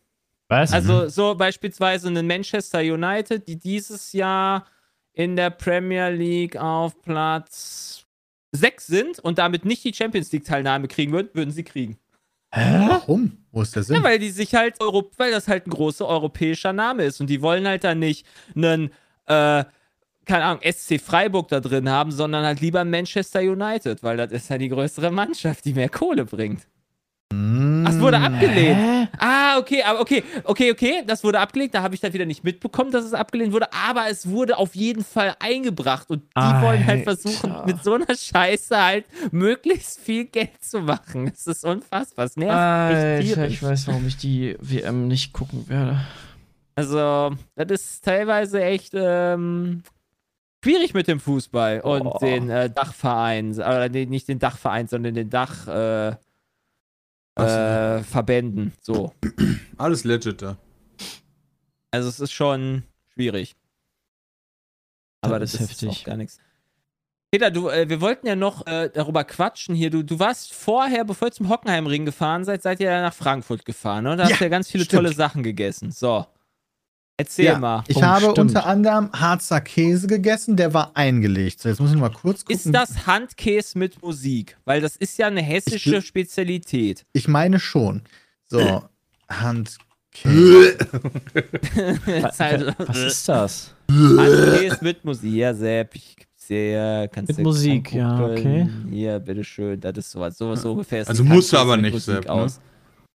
[0.54, 0.72] Was?
[0.72, 4.66] Also so beispielsweise einen Manchester United, die dieses Jahr
[5.14, 8.06] in der Premier League auf Platz
[8.52, 11.98] 6 sind und damit nicht die Champions League Teilnahme kriegen würden, würden sie kriegen.
[12.52, 13.38] Warum?
[13.52, 13.96] Wo ist der Sinn?
[13.96, 17.32] Ja, weil die sich halt, Euro weil das halt ein großer europäischer Name ist und
[17.32, 18.92] die wollen halt dann nicht einen,
[19.26, 19.66] äh,
[20.26, 24.50] keine Ahnung, SC Freiburg da drin haben, sondern halt lieber Manchester United, weil das ist
[24.50, 26.68] ja die größere Mannschaft, die mehr Kohle bringt.
[27.34, 27.63] Hm.
[27.88, 28.78] Es wurde abgelehnt.
[28.78, 29.08] Hä?
[29.20, 31.74] Ah, okay, aber okay, okay, okay, das wurde abgelehnt.
[31.74, 34.76] Da habe ich dann wieder nicht mitbekommen, dass es abgelehnt wurde, aber es wurde auf
[34.76, 37.18] jeden Fall eingebracht und die wollen halt Alter.
[37.18, 41.32] versuchen, mit so einer Scheiße halt möglichst viel Geld zu machen.
[41.34, 42.26] Es ist unfassbar.
[42.26, 46.00] Es nervt Alter, ich weiß, warum ich die WM nicht gucken werde.
[46.76, 49.84] Also, das ist teilweise echt ähm,
[50.64, 52.18] schwierig mit dem Fußball und Oh.
[52.20, 56.16] den äh, Dachvereinen, oder nicht den Dachverein, sondern den Dach äh.
[57.36, 58.74] Äh, Verbänden.
[58.82, 59.14] So.
[59.78, 60.58] Alles legit da.
[61.92, 63.56] Also es ist schon schwierig.
[65.22, 65.90] Aber Das das, ist ist, heftig.
[66.02, 66.40] auch gar nichts.
[67.32, 69.90] Peter, du, äh, wir wollten ja noch äh, darüber quatschen hier.
[69.90, 73.66] Du, du warst vorher, bevor ihr zum Hockenheimring gefahren seid, seid ihr ja nach Frankfurt
[73.66, 74.18] gefahren, oder?
[74.18, 75.02] Da Ja, hast du ja ganz viele stimmt.
[75.04, 75.92] tolle Sachen gegessen.
[75.92, 76.28] So.
[77.18, 77.84] Erzähl Ja, mal.
[77.88, 78.40] Ich Oh, habe stimmt.
[78.40, 81.62] unter anderem Harzer Käse gegessen, der war eingelegt.
[81.62, 82.56] So, jetzt muss ich mal kurz gucken.
[82.56, 84.58] Ist das Handkäse mit Musik?
[84.66, 87.06] Weil das ist ja eine hessische Ich- Spezialität.
[87.14, 88.02] Ich meine schon.
[88.48, 88.84] So,
[89.30, 89.78] Handkäse.
[92.06, 93.76] Das ist halt- Was ist das?
[93.92, 95.34] Handkäse mit Musik.
[95.34, 96.16] Ja, Sepp, ich.
[96.46, 98.68] Kannst Mit Musik, ja, okay.
[98.92, 99.80] Hier, bitteschön.
[99.80, 100.38] Das ist sowas.
[100.38, 101.08] So, so ungefähr.
[101.08, 102.48] Also musst du Handkäse aber nicht, Musik Sepp, ne?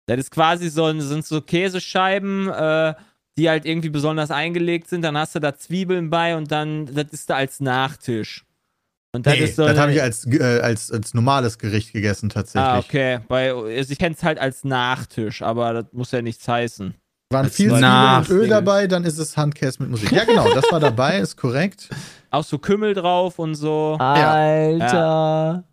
[0.07, 2.95] Das ist quasi so ein, sind so Käsescheiben, äh,
[3.37, 5.03] die halt irgendwie besonders eingelegt sind.
[5.03, 8.45] Dann hast du da Zwiebeln bei und dann, das ist da als Nachtisch.
[9.13, 9.67] Und das nee, ist so.
[9.67, 12.71] das habe ich als, äh, als, als normales Gericht gegessen, tatsächlich.
[12.71, 13.21] Ah, okay.
[13.29, 16.95] Bei, also ich kenne es halt als Nachtisch, aber das muss ja nichts heißen.
[17.31, 18.29] Waren viel Zwiebeln und.
[18.31, 20.13] Öl dabei, dann ist es Handkäse mit Musik.
[20.13, 21.89] Ja, genau, das war dabei, ist korrekt.
[22.31, 23.97] Auch so Kümmel drauf und so.
[23.99, 25.65] Alter.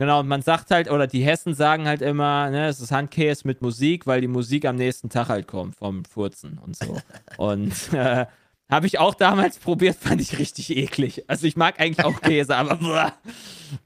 [0.00, 3.46] Genau, und man sagt halt, oder die Hessen sagen halt immer, ne, es ist Handkäse
[3.46, 6.96] mit Musik, weil die Musik am nächsten Tag halt kommt vom Furzen und so.
[7.36, 8.24] und äh,
[8.70, 11.24] habe ich auch damals probiert, fand ich richtig eklig.
[11.28, 13.12] Also ich mag eigentlich auch Käse, aber boah,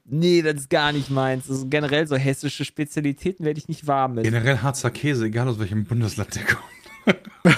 [0.05, 1.49] nee, das ist gar nicht meins.
[1.49, 4.23] Also generell so hessische Spezialitäten werde ich nicht warm mit.
[4.23, 7.57] Generell Harzer Käse, egal aus welchem Bundesland der kommt.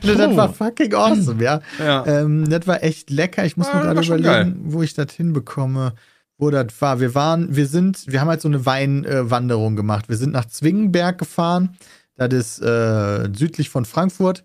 [0.02, 1.60] das war fucking awesome, ja.
[1.78, 2.06] Ja.
[2.06, 3.44] Ähm, das war echt lecker.
[3.44, 5.92] Ich muss Ja, mir gerade überlegen, wo ich das hinbekomme,
[6.38, 7.00] wo das war.
[7.00, 10.08] Wir waren, wir sind, wir haben halt so eine Weinwanderung gemacht.
[10.08, 11.76] Wir sind nach Zwingenberg gefahren.
[12.16, 14.44] Das ist äh, südlich von Frankfurt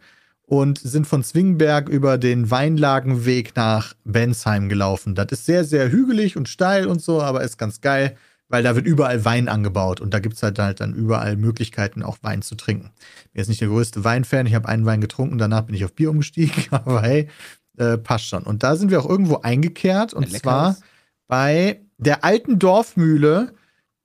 [0.49, 5.13] und sind von Zwingenberg über den Weinlagenweg nach Bensheim gelaufen.
[5.13, 8.15] Das ist sehr, sehr hügelig und steil und so, aber ist ganz geil,
[8.47, 12.01] weil da wird überall Wein angebaut und da gibt es halt, halt dann überall Möglichkeiten,
[12.01, 12.89] auch Wein zu trinken.
[13.31, 15.93] Bin jetzt nicht der größte Weinfan, ich habe einen Wein getrunken, danach bin ich auf
[15.93, 17.29] Bier umgestiegen, aber hey,
[17.77, 18.41] äh, passt schon.
[18.41, 20.83] Und da sind wir auch irgendwo eingekehrt und Ja, zwar ist.
[21.29, 23.53] Bei der alten Dorfmühle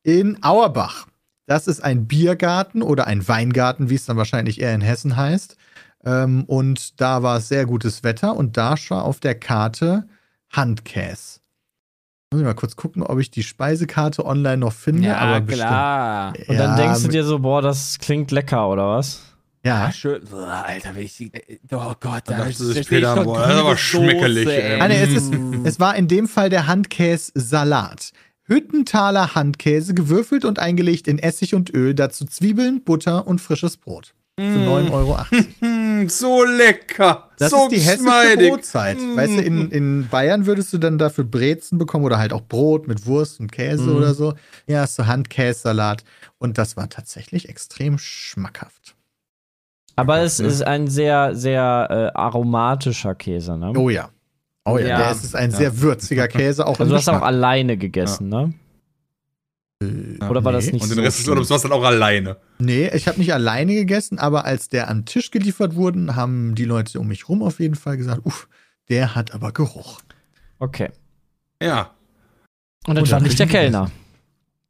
[0.05, 1.09] in Auerbach.
[1.47, 5.57] Das ist ein Biergarten oder ein Weingarten, wie es dann wahrscheinlich eher in Hessen heißt.
[6.05, 10.07] Ähm, und da war es sehr gutes Wetter und da war auf der Karte
[10.53, 11.41] Handkäse.
[12.31, 15.09] Muss ich mal kurz gucken, ob ich die Speisekarte online noch finde.
[15.09, 16.33] Ja, aber klar.
[16.33, 16.49] bestimmt.
[16.51, 19.23] Und dann Ja, denkst du dir so, boah, das klingt lecker, oder was?
[19.65, 20.23] Ja, Ah, schön.
[20.31, 21.33] Boah, Alter, wenn ich die.
[21.73, 24.81] Oh Gott, Da ist sich das Peter, boah, das ist aber schmeckelig, ey.
[24.81, 25.33] Ah, es, ist,
[25.65, 28.13] es war in dem Fall der Handkäse-Salat.
[28.47, 34.13] Hüttenthaler Handkäse, gewürfelt und eingelegt in Essig und Öl, dazu Zwiebeln, Butter und frisches Brot.
[34.39, 35.19] Für 9,80 Euro.
[35.61, 37.31] Mm, so lecker.
[37.39, 38.51] Das so ist die hessische geschmeidig.
[38.51, 38.99] Brotzeit.
[39.15, 42.87] Weißt du, in, in Bayern würdest du dann dafür Brezen bekommen oder halt auch Brot
[42.89, 43.97] mit Wurst und Käse Mhm.
[43.97, 44.35] oder so.
[44.67, 46.05] Ja, hast du Handkässalat.
[46.39, 48.94] Und das war tatsächlich extrem schmackhaft.
[49.97, 50.47] Aber es Ja.
[50.47, 53.73] ist ein sehr, sehr äh, aromatischer Käse, ne?
[53.77, 54.11] Oh ja.
[54.65, 54.99] Oh ja, Ja.
[54.99, 55.57] der ist, ist ein Ja.
[55.57, 58.53] sehr würziger Käse, auch Also du hast auch alleine gegessen, ne?
[60.31, 60.73] Oder war das nee.
[60.73, 61.29] nicht Und so den Rest des?
[61.29, 62.39] Urlaubs warst du dann auch alleine.
[62.59, 66.65] Nee, ich habe nicht alleine gegessen, aber als der am Tisch geliefert wurde, haben die
[66.65, 68.49] Leute um mich rum auf jeden Fall gesagt, uff,
[68.89, 70.01] der hat aber Geruch.
[70.59, 70.91] Okay.
[71.63, 71.91] Ja.
[72.87, 73.73] Und das Und war dann nicht der ich gegessen.
[73.73, 73.91] Kellner.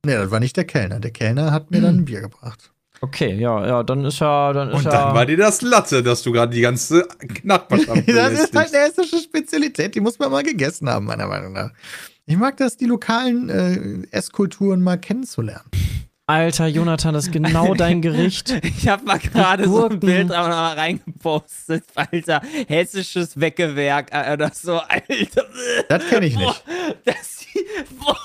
[0.05, 0.99] Nee, das war nicht der Kellner.
[1.01, 2.73] Der Kellner hat mir dann ein Bier gebracht.
[3.05, 4.91] Okay, ja, ja, dann ist ja, dann ist Und ja.
[4.91, 7.07] dann war dir das Latte, dass du gerade die ganze
[7.43, 11.53] Nachbarschaft Das ist halt eine hessische Spezialität, die muss man mal gegessen haben, meiner Meinung
[11.53, 11.71] nach.
[12.25, 15.69] Ich mag das, die lokalen äh, Esskulturen mal kennenzulernen.
[16.27, 18.59] Alter, Jonathan, das ist genau dein Gericht.
[18.63, 20.01] Ich habe mal gerade so ein.
[20.01, 22.41] Bild auch noch mal reingepostet, Alter.
[22.67, 25.45] Hessisches Weckewerk äh, oder so, Alter.
[25.91, 26.65] Das kenne ich Boah, nicht.
[27.05, 28.17] das sieht, boah,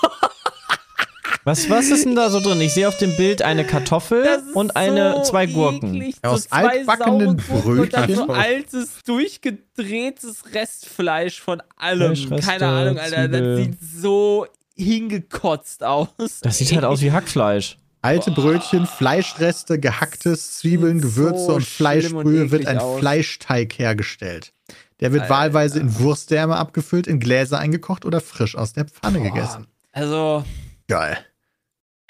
[1.50, 2.62] Was, was ist denn da so drin?
[2.62, 4.24] Ich sehe auf dem Bild eine Kartoffel
[4.54, 5.96] und eine, so zwei Gurken.
[5.96, 8.44] eklig, Aus so zwei altbackenen Gurken Und dann so Brötchen.
[8.44, 12.16] altes, durchgedrehtes Restfleisch von allem.
[12.16, 13.28] Fleischreste, Keine Ahnung, Alter.
[13.30, 14.46] Das sieht so
[14.76, 16.10] hingekotzt aus.
[16.44, 17.80] Das sieht halt aus wie Hackfleisch.
[18.04, 23.00] Alte Brötchen, Fleischreste, gehacktes, Zwiebeln, Gewürze so und schlimm und Fleischbrühe wird ein aus.
[23.00, 24.54] Fleischteig hergestellt.
[25.00, 25.34] Der wird Alter.
[25.34, 29.66] wahlweise in Wurstdärme abgefüllt, in Gläser eingekocht oder frisch aus der Pfanne gegessen.
[29.94, 30.44] Also,
[30.88, 31.18] Geil.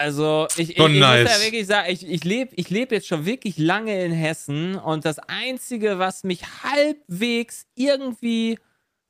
[0.00, 1.28] Also, ich, ich, ich muss nice.
[1.28, 5.04] ja wirklich sagen, ich, ich lebe ich leb jetzt schon wirklich lange in Hessen und
[5.04, 8.58] das Einzige, was mich halbwegs irgendwie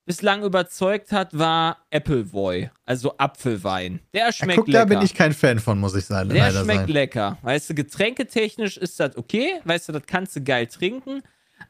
[0.04, 4.00] bislang überzeugt hat, war Appleboy, also Apfelwein.
[4.12, 4.78] Der Ja, schmeckt guck, lecker.
[4.80, 6.30] da bin ich kein Fan von, muss ich sagen.
[6.30, 6.88] Der schmeckt sein.
[6.88, 7.38] lecker.
[7.42, 9.60] Weißt du, getränketechnisch ist das okay.
[9.62, 11.22] Weißt du, das kannst du geil trinken.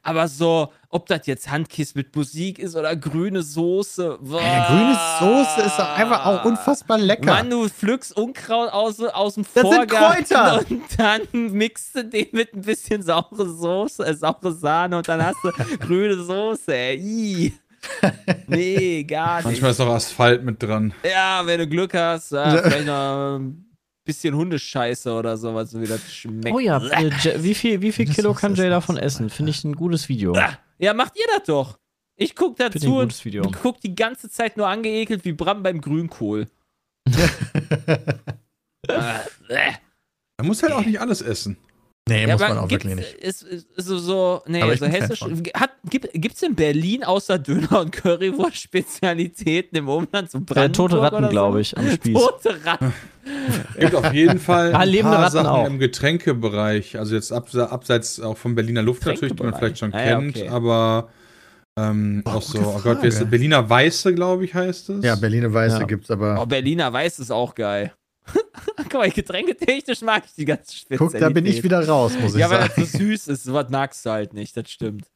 [0.02, 4.18] Aber so, ob das jetzt Handkiss mit Musik ist oder grüne Soße.
[4.22, 7.26] Ja, grüne Soße ist doch einfach auch unfassbar lecker.
[7.26, 10.64] Mann, du pflückst Unkraut aus, aus dem Das sind Vorgarten Kräuter.
[10.70, 15.24] und dann mixt du den mit ein bisschen saure Soße, äh, saure Sahne und dann
[15.24, 16.96] hast du grüne Soße, ey.
[16.96, 17.52] Ih.
[18.46, 19.46] Nee, gar nicht.
[19.46, 20.92] Manchmal ist noch Asphalt mit dran.
[21.02, 23.69] Ja, wenn du Glück hast, ja, vielleicht noch ein
[24.04, 26.54] bisschen Hundescheiße oder sowas, wie das schmeckt.
[26.54, 27.10] Oh ja, äh,
[27.42, 29.30] wie viel, wie viel Das Kilo kann Jay davon essen?
[29.30, 30.34] Finde ich ein gutes Video.
[30.78, 31.78] Ja, macht ihr das doch.
[32.16, 36.48] Ich guck dazu und guck die ganze Zeit nur angeekelt wie Bram beim Grünkohl.
[38.88, 39.72] Ah, äh.
[40.38, 41.58] Man muss halt auch nicht alles essen.
[42.10, 43.14] Nee, Ja, muss man auch wirklich nicht.
[43.14, 45.20] Ist, ist, ist so, so, nee, Aber ich so hessisch.
[45.20, 45.42] von.
[45.54, 50.30] Hat, gibt, gibt's in Berlin außer Döner und Currywurst Spezialitäten im Umland?
[50.30, 51.30] So Äh, Brandenburg tote Ratten, so?
[51.30, 52.14] glaube ich, am Spieß.
[52.18, 52.92] Tote Ratten.
[53.74, 55.66] Es gibt auf jeden Fall ein lebende paar Ratten Sachen auch.
[55.66, 56.98] im Getränkebereich.
[56.98, 60.18] Also jetzt abse abseits auch vom Berliner Luft natürlich, die man vielleicht schon Ah, ja,
[60.18, 60.36] kennt.
[60.36, 60.48] okay.
[60.48, 61.08] Aber
[61.78, 63.30] Ähm, Oh, auch so, oh Gott, wie ist das?
[63.30, 65.04] Berliner Weiße, glaube ich, heißt es.
[65.04, 65.84] Ja, Berliner Weiße Ja.
[65.86, 66.44] gibt's Oh, aber.
[66.46, 67.92] Berliner Weiß ist auch geil.
[68.90, 70.76] Guck mal, getränketechnisch mag ich die ganzen Guck,
[71.10, 71.20] Spezialitäten.
[71.20, 72.72] da bin ich wieder raus, muss ich Ja, weil sagen.
[72.76, 73.44] das so süß ist.
[73.44, 75.06] Sowas magst du halt nicht, das stimmt.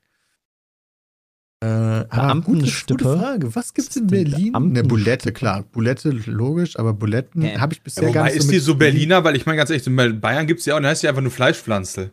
[1.62, 2.02] Äh, ah,
[2.34, 3.04] gute, Beamtenstippe?
[3.04, 3.54] gute Frage.
[3.56, 4.54] Was gibt's in Berlin?
[4.54, 4.88] Eine Beamtenstippe?
[4.88, 5.62] Bulette, klar.
[5.72, 7.60] Bulette logisch, aber Buletten Ja.
[7.60, 9.70] habe ich bisher Ja, gar nicht ist so die so Berliner, weil ich meine ganz
[9.70, 12.12] ehrlich, in Bayern gibt es ja auch, dann heißt die einfach nur Fleischpflanze.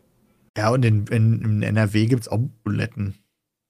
[0.58, 3.16] Ja, und in, in, in NRW gibt's auch Buletten.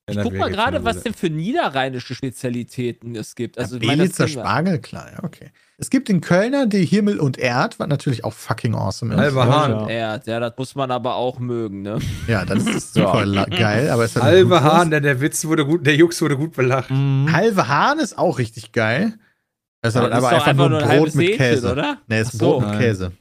[0.10, 3.58] Ich guck mal gerade, was denn für niederrheinische Spezialitäten es gibt.
[3.58, 4.28] Also, ja, Belitzer.
[4.28, 5.52] Spargel, klar, ja, okay.
[5.78, 9.20] Es gibt den Kölner die Himmel und Erd, was natürlich auch fucking awesome ist.
[9.20, 9.72] Halber Ja, Hahn.
[9.72, 10.16] ja.
[10.16, 12.00] Ja, ja, das muss man aber auch mögen, ne?
[12.28, 14.62] Ja, das ist super geil, aber es hat Halbe.
[14.64, 16.90] Hahn, der, der Witz wurde gut, der Jux wurde gut belacht.
[16.90, 17.32] Mhm.
[17.32, 19.14] Halbe Hahn ist auch richtig geil.
[19.84, 21.72] Das ist aber, doch einfach, nur ein ein Brot mit Hähnchen, Käse.
[21.72, 21.98] oder?
[22.08, 22.60] Nee, ist ein so.
[22.60, 22.80] Brot mit.
[22.80, 23.12] Käse.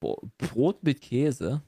[0.00, 1.62] Bro- Brot mit Käse?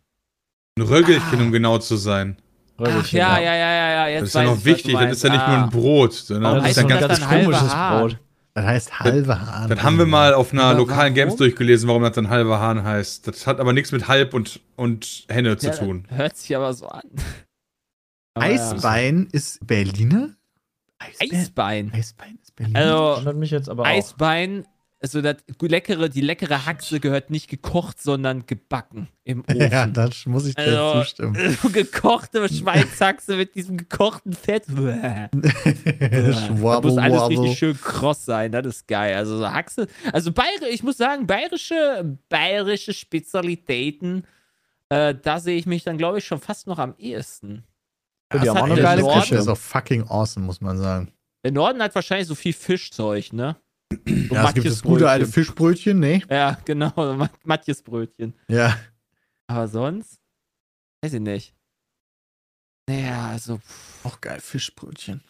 [0.78, 2.38] Ein Röggelchen, um genau zu sein.
[2.78, 4.08] Ach, ja, ja, ja, ja, ja.
[4.08, 5.72] Jetzt Das ist ja noch wichtig, das ist ja nicht nur ein meinst.
[5.76, 8.00] Brot, sondern das ist ja das ganz halber komisches Hahn?
[8.00, 8.18] Brot.
[8.54, 9.68] Das heißt halbe Hahn.
[9.70, 13.26] Das haben wir mal auf einer lokalen Games durchgelesen, warum das dann halber Hahn heißt.
[13.26, 16.04] Das hat aber nichts mit Halb und, und Henne zu Ja, tun.
[16.08, 17.02] das Hört sich aber so an.
[18.34, 18.52] Aber ja.
[18.72, 20.30] Eisbein ist Berliner?
[20.98, 21.92] Eisbein?
[21.94, 22.38] Eisbein.
[22.42, 22.78] Ist Berliner?
[22.78, 23.86] Also, Wundert mich jetzt aber auch.
[23.86, 24.66] Eisbein,
[25.02, 29.60] also das leckere, die leckere Haxe gehört nicht gekocht, sondern gebacken im Ofen.
[29.60, 31.58] ja, da muss ich dir Also, zustimmen.
[31.72, 34.64] gekochte Schweinshaxe mit diesem gekochten Fett.
[34.68, 37.38] da muss alles wabble.
[37.40, 39.16] richtig schön kross sein, das ist geil.
[39.16, 44.24] Also so Haxe, also Bayer, ich muss sagen, bayerische, bayerische Spezialitäten,
[44.88, 47.64] äh, da sehe ich mich dann, glaube ich, schon fast noch am ehesten.
[48.32, 50.60] Ja, die Das haben auch hat eine der geile Küche ist auch fucking awesome, muss
[50.60, 51.12] man sagen.
[51.44, 53.56] Der Norden hat wahrscheinlich so viel Fischzeug, ne?
[54.28, 55.26] So Ja, es gibt das gute alte.
[55.26, 56.22] Fischbrötchen, nee.
[56.30, 58.34] Ja, genau, Ma- Matjesbrötchen.
[58.48, 58.78] Ja.
[59.46, 60.18] Aber sonst?
[61.02, 61.54] Weiß ich nicht.
[62.88, 63.58] Naja, also.
[63.58, 65.22] pff, Auch geil, Fischbrötchen.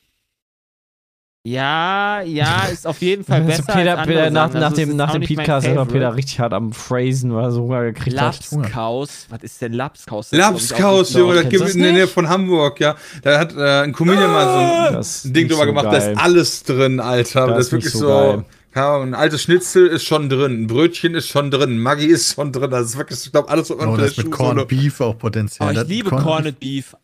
[1.45, 3.73] Ja, ja, ist auf jeden Fall Also besser.
[3.73, 5.87] Peter, als Peter, nach, nach Also, dem, nach dem Podcast war.
[5.87, 8.49] Peter richtig hart am Phrasen, weil er so Hunger gekriegt hat.
[8.53, 9.27] Lapskaus.
[9.29, 10.31] Was ist denn Lapskaus?
[10.31, 12.15] Lapskaus, Junge, das gibt es in der Nähe nicht?
[12.15, 12.95] von Hamburg, ja.
[13.23, 15.99] Da hat äh, ein Comedian mal so Das ein Ding nicht drüber so gemacht, da
[15.99, 16.13] geil.
[16.13, 17.47] ist alles drin, Alter.
[17.49, 18.07] Das Das, ist wirklich nicht so.
[18.09, 18.45] so geil.
[18.75, 22.53] Ja, ein altes Schnitzel ist schon drin, ein Brötchen ist schon drin, Maggi ist schon
[22.53, 22.71] drin.
[22.71, 25.69] Das ist wirklich, ich glaube, alles was man Oh, das mit Corned Beef auch potenziell.
[25.69, 26.95] Oh, ich Das liebe Corned- Beef.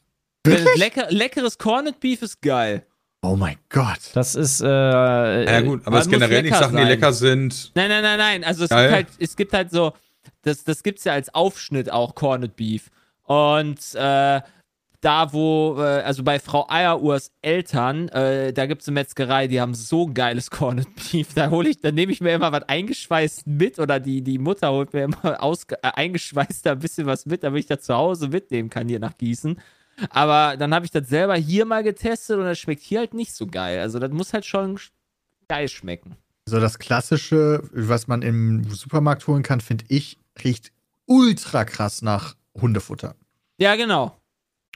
[1.10, 2.84] Leckeres Corned Beef ist geil.
[3.22, 3.98] Oh mein Gott.
[4.14, 4.66] Das ist, äh,
[5.44, 6.88] Ja, gut, aber es ist generell nicht Sachen, die sein.
[6.88, 7.72] lecker sind.
[7.74, 8.44] Nein, nein, nein, nein.
[8.44, 8.84] Also es Geil.
[8.88, 9.92] gibt halt, es gibt halt so,
[10.42, 12.90] das, das gibt's ja als Aufschnitt auch Corned Beef.
[13.24, 14.40] Und äh,
[15.00, 19.74] da, wo, äh, also bei Frau Eieruhrs Eltern, äh, da gibt's eine Metzgerei, die haben
[19.74, 21.34] so geiles Corned Beef.
[21.34, 24.70] Da hole ich, dann nehme ich mir immer was eingeschweißt mit oder die, die Mutter
[24.72, 27.94] holt mir immer aus, äh, eingeschweißt da ein bisschen was mit, damit ich das zu
[27.96, 29.60] Hause mitnehmen kann hier nach Gießen.
[30.10, 33.34] Aber dann habe ich das selber hier mal getestet und das schmeckt hier halt nicht
[33.34, 33.80] so geil.
[33.80, 34.78] Also das muss halt schon
[35.48, 36.16] geil schmecken.
[36.46, 40.72] So das klassische, was man im Supermarkt holen kann, finde ich, riecht
[41.06, 43.14] ultra krass nach Hundefutter.
[43.58, 44.16] Ja, genau.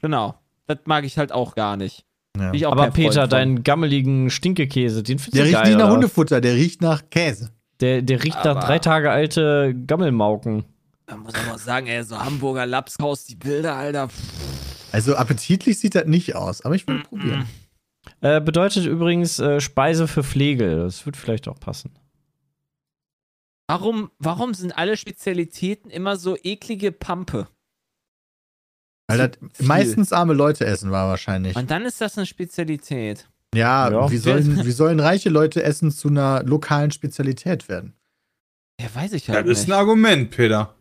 [0.00, 0.34] Genau.
[0.66, 2.04] Das mag ich halt auch gar nicht.
[2.36, 2.68] Ja.
[2.68, 3.30] Auch aber Peter, von.
[3.30, 5.92] deinen gammeligen Stinkekäse, den findest Der du riecht geil, nicht nach oder?
[5.94, 7.50] Hundefutter, der riecht nach Käse.
[7.80, 10.64] Der, der riecht Aber- nach drei Tage alte Gammelmauken.
[11.06, 14.08] Da muss man mal sagen, ey, so Hamburger Lapskaus, die Bilder, Alter.
[14.08, 14.71] pff.
[14.92, 17.46] Also appetitlich sieht das nicht aus, aber ich will probieren.
[18.20, 20.76] Äh, bedeutet übrigens äh, Speise für Flegel.
[20.84, 21.90] Das wird vielleicht auch passen.
[23.68, 27.48] Warum, warum sind alle Spezialitäten immer so eklige Pampe?
[29.08, 29.66] Weil das viel.
[29.66, 31.56] meistens arme Leute essen war wahrscheinlich.
[31.56, 33.28] Und dann ist das eine Spezialität.
[33.54, 34.10] Ja, Ja.
[34.10, 37.94] Wie, sollen, wie sollen reiche Leute Essen zu einer lokalen Spezialität werden?
[38.80, 39.74] Ja, weiß ich Das halt ist ein nicht.
[39.74, 40.74] Argument, Peter.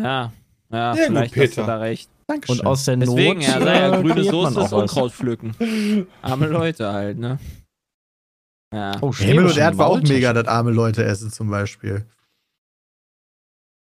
[0.00, 0.32] Ja,
[0.70, 1.66] ja, Sehr gut, vielleicht hast du Peter.
[1.66, 2.10] da recht.
[2.26, 2.60] Dankeschön.
[2.60, 4.72] Und aus der Deswegen, Not ja, sei ja, äh, grüne Soße ist.
[4.72, 6.06] Unkraut pflücken.
[6.22, 7.38] Arme Leute halt, ne?
[8.72, 8.96] Ja.
[9.00, 12.06] Oh, Himmel und Erd war auch mega, dass arme Leute essen zum Beispiel.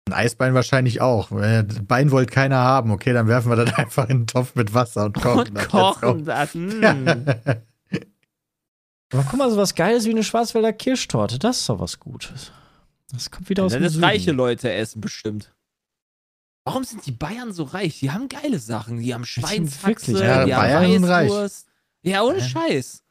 [0.07, 1.29] Ein Eisbein wahrscheinlich auch.
[1.31, 2.91] Bein wollte keiner haben.
[2.91, 5.49] Okay, dann werfen wir das einfach in den Topf mit Wasser und kochen.
[5.49, 5.68] Und das.
[5.68, 6.55] kochen das.
[6.55, 6.75] mm.
[9.12, 12.51] Aber guck mal, so was Geiles wie eine Schwarzwälder Kirschtorte, das ist doch was Gutes.
[13.12, 15.55] Das kommt wieder aus Ja, dem das reiche Leute essen bestimmt.
[16.65, 18.01] Warum sind die Bayern so reich?
[18.01, 18.99] Die haben geile Sachen.
[18.99, 21.31] Die haben Schweinshaxe, Ja, die Bayern sind haben reich.
[21.31, 21.67] Weißwurst.
[22.03, 22.45] Ja, ohne Ja.
[22.45, 23.03] Scheiß.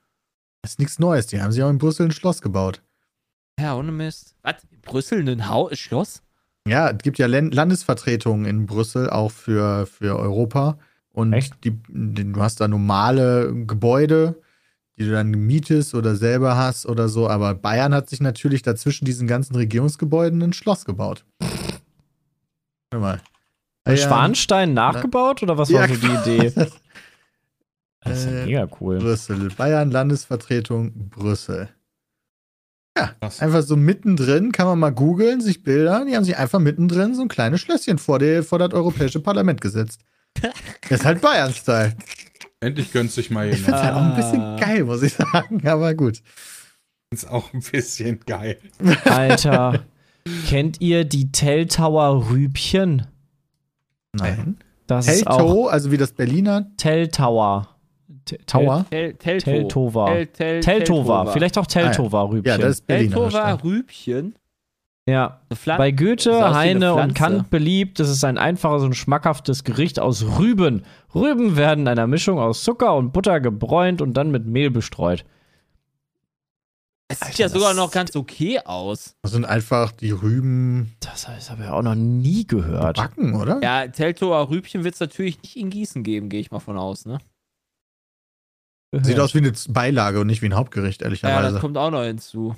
[0.64, 1.28] Das ist nichts Neues.
[1.28, 2.82] Die haben sich auch in Brüssel ein Schloss gebaut.
[3.60, 4.36] Ja, ohne Mist.
[4.42, 4.56] Was?
[4.72, 6.22] In Brüssel ein Haus, Schloss?
[6.68, 10.80] Ja, es gibt ja Len- Landesvertretungen in Brüssel, auch für, für Europa.
[11.12, 11.54] Und Echt?
[11.64, 14.42] Die, die, du hast da normale Gebäude,
[14.98, 17.30] die du dann mietest oder selber hast oder so.
[17.30, 21.26] Aber Bayern hat sich natürlich dazwischen diesen ganzen Regierungsgebäuden ein Schloss gebaut.
[22.92, 23.22] Hör mal.
[23.88, 26.54] Ja, Schwanstein nachgebaut oder was Ja, war so die Idee?
[28.06, 29.00] Das ist ja Äh, mega cool.
[29.00, 29.50] Brüssel.
[29.56, 31.70] Bayern Landesvertretung Brüssel.
[32.96, 33.40] Krass.
[33.40, 36.04] Einfach so mittendrin, kann man mal googeln, sich Bilder.
[36.06, 39.62] Die haben sich einfach mittendrin so ein kleines Schlösschen vor, der, vor das Europäische Parlament
[39.62, 40.02] gesetzt.
[40.90, 41.96] Das ist halt Bayern-Style.
[42.60, 43.84] Endlich gönnt sich mal Ich finde jemand.
[43.84, 44.56] es halt auch ein bisschen Ah.
[44.60, 45.66] geil, muss ich sagen.
[45.68, 46.22] Aber gut.
[47.12, 48.58] Ist auch ein bisschen geil.
[49.06, 49.86] Alter,
[50.50, 53.08] kennt ihr die Telltower Rübchen?
[54.14, 54.58] Nein.
[54.88, 57.70] Das ist auch Telto, also wie das Berliner Telltower.
[58.26, 58.86] T- Tower?
[58.90, 59.46] Tel, Telto.
[59.52, 60.06] Teltowa.
[60.08, 61.26] Tel, Tel, Teltowa.
[61.28, 62.52] Vielleicht auch Teltowa Rübchen.
[62.52, 63.16] Ja, das ist Berliner.
[63.16, 63.64] Teltowa Stadt.
[63.64, 64.36] Rübchen.
[65.06, 65.42] Ja.
[65.66, 67.14] Bei Goethe, Heine und.
[67.16, 68.00] Kant beliebt.
[68.00, 70.84] Das ist ein einfaches und schmackhaftes Gericht aus Rüben.
[71.14, 75.26] Rüben werden in einer Mischung aus Zucker und Butter gebräunt und dann mit Mehl bestreut.
[77.10, 79.16] Es sieht Alter, ja sogar noch ganz okay aus.
[79.22, 82.98] Das sind einfach die Rüben Das, das habe ich auch noch nie gehört.
[82.98, 83.60] backen, oder?
[83.62, 87.06] Ja, Teltower Rübchen wird es natürlich nicht in Gießen geben, gehe ich mal von aus,
[87.06, 87.20] ne?
[89.02, 91.54] Sieht aus wie eine Beilage und nicht wie ein Hauptgericht, Ja, ehrlicherweise.
[91.54, 92.56] das kommt auch noch hinzu.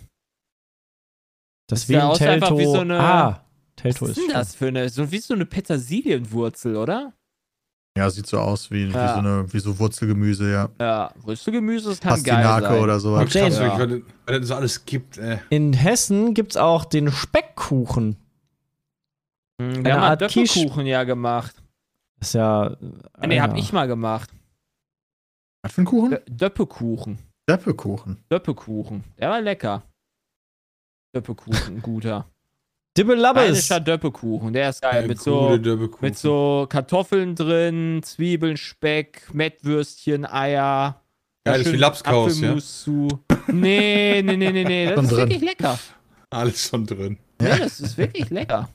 [1.70, 2.60] Das ein aus einfach Telto.
[2.60, 3.46] wie so eine- ah,
[3.78, 7.14] Telto Was ist ist das für eine, so wie so eine Petersilienwurzel, oder?
[7.98, 9.14] Ja, sieht so aus wie, wie, Ja.
[9.14, 10.70] so, eine, wie so Wurzelgemüse, ja.
[10.80, 12.84] Ja, Wurzelgemüse, das kann geil Pastinake sein.
[12.84, 13.34] oder sowas.
[13.34, 13.50] Jane.
[13.50, 13.80] krass, Ja.
[13.80, 15.18] weil das- weil das so alles gibt.
[15.18, 15.40] Äh.
[15.50, 18.18] In Hessen gibt es auch den Speckkuchen.
[19.62, 20.18] Hm, Eine Wir haben.
[20.20, 21.56] Döpfelkuchen ja gemacht.
[22.20, 22.76] Das ist ja.
[23.14, 23.58] Ah, nee, hab ja.
[23.58, 24.30] ich mal gemacht.
[25.64, 26.14] Was für ein Kuchen?
[26.14, 27.20] Dö- Döppekuchen.
[27.50, 28.18] Döppelkuchen.
[28.32, 29.04] Döppekuchen.
[29.18, 29.84] Der war lecker.
[31.16, 32.26] Döppekuchen, guter.
[32.98, 33.44] Dibbelabbes.
[33.44, 35.08] Rheinischer Döppekuchen, der ist geil.
[35.08, 35.58] Mit, so,
[36.02, 41.02] mit so Kartoffeln drin, Zwiebeln, Speck, Mettwürstchen, Eier.
[41.48, 42.58] Ja, das ist wie Lapskaus, ja?
[42.58, 43.08] Zu.
[43.48, 44.86] Nee, nee, nee, nee, nee.
[44.88, 45.20] Das Schon ist drin.
[45.30, 45.80] wirklich lecker.
[46.30, 47.18] Alles schon drin.
[47.40, 48.70] Nee, das ist wirklich lecker.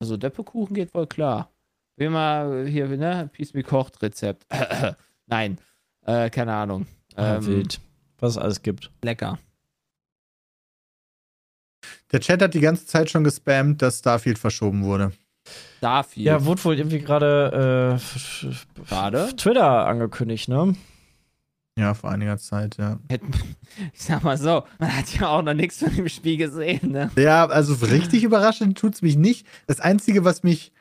[0.00, 1.50] Also Döppekuchen geht wohl klar.
[1.96, 3.28] Wie mal hier, ne?
[3.32, 4.46] Peace Me kocht Rezept.
[5.26, 5.58] Nein,
[6.06, 6.86] äh, keine Ahnung.
[7.16, 7.80] Ah, Ähm, wild.
[8.20, 8.90] Was es alles gibt.
[9.02, 9.38] lecker.
[12.12, 15.12] Der Chat hat die ganze Zeit schon gespammt, dass Starfield verschoben wurde.
[15.80, 16.22] Dafür.
[16.22, 19.34] Ja, wurde wohl irgendwie gerade äh, Gerade?
[19.36, 20.74] Twitter angekündigt, ne?
[21.78, 22.98] Ja, vor einiger Zeit, ja.
[23.94, 27.10] Ich sag mal so, man hat ja auch noch nichts von dem Spiel gesehen, ne?
[27.16, 29.46] Ja, also richtig überraschend tut's mich nicht.
[29.66, 30.72] Das Einzige, was mich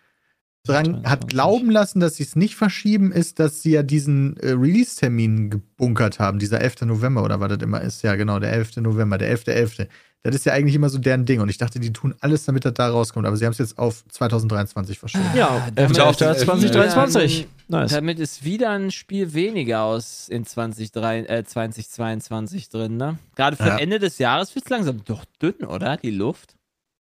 [0.65, 1.29] dran hat 22.
[1.29, 6.19] glauben lassen, dass sie es nicht verschieben, ist, dass sie ja diesen äh, Release-Termin gebunkert
[6.19, 6.81] haben, dieser 11.
[6.81, 8.01] November oder was das immer ist.
[8.01, 8.77] Ja, genau, der 11.
[8.77, 9.87] November, der 11.11.
[10.23, 12.65] Das ist ja eigentlich immer so deren Ding und ich dachte, die tun alles, damit
[12.65, 15.23] das da rauskommt, aber sie haben es jetzt auf 2023 verschoben.
[15.35, 15.99] Ja, damit 11.
[15.99, 17.47] auf den 2023.
[17.69, 17.91] Nice.
[17.91, 23.17] Damit ist wieder ein Spiel weniger aus in 2023, äh, 2022 drin, ne?
[23.35, 23.77] Gerade für Ja.
[23.77, 25.97] Ende des Jahres wird es langsam doch dünn, oder?
[25.97, 26.55] Die Luft.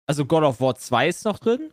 [0.09, 1.71] Also God of War 2 ist noch drin.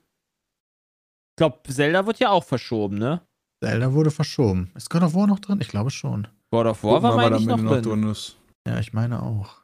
[1.32, 3.22] Ich glaube, Zelda wird ja auch verschoben, ne?
[3.64, 4.72] Zelda wurde verschoben.
[4.76, 5.60] Ist God of War noch drin?
[5.62, 6.28] Ich glaube schon.
[6.52, 8.10] God of War Gucken war, meine ich, damit noch drin.
[8.10, 8.36] ist.
[8.68, 9.59] Ja, ich meine auch.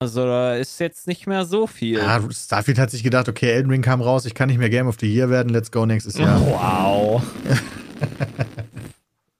[0.00, 1.98] Also da ist jetzt nicht mehr so viel.
[1.98, 4.86] Ja, Starfield hat sich gedacht, okay, Elden Ring kam raus, ich kann nicht mehr Game
[4.86, 6.40] of the Year werden, let's go nächstes Jahr.
[6.46, 7.22] Wow.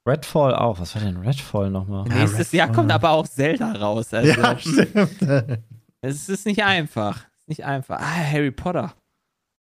[0.07, 0.79] Redfall auch.
[0.79, 2.07] Was war denn Redfall nochmal?
[2.09, 2.75] Ja, Nächstes Jahr Redfall.
[2.83, 4.13] kommt aber auch Zelda raus.
[4.13, 5.59] Also, Ja, stimmt.
[6.01, 7.25] es ist nicht einfach.
[7.47, 7.99] Nicht einfach.
[7.99, 8.93] Ah, Harry Potter.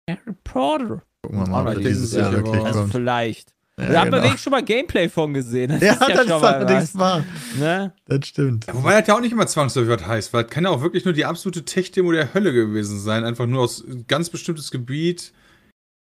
[0.09, 1.01] Harry Potter.
[1.23, 2.63] Gucken wir mal, denken dieses Jahr wirklich.
[2.63, 2.91] Also kommt.
[2.91, 3.53] vielleicht.
[3.79, 4.17] Ja, da hat man genau.
[4.23, 5.69] wenigstens schon mal Gameplay von gesehen.
[5.69, 7.23] Das Ja, ist ja das schon ist allerdings wahr.
[7.59, 7.93] Ne?
[8.05, 8.65] Das stimmt.
[8.65, 10.81] Ja, wobei das ja auch nicht immer zwangsläufig was heißt, weil das kann ja auch
[10.81, 13.23] wirklich nur die absolute Tech-Demo der Hölle gewesen sein.
[13.23, 15.31] Einfach nur aus ganz bestimmtes Gebiet.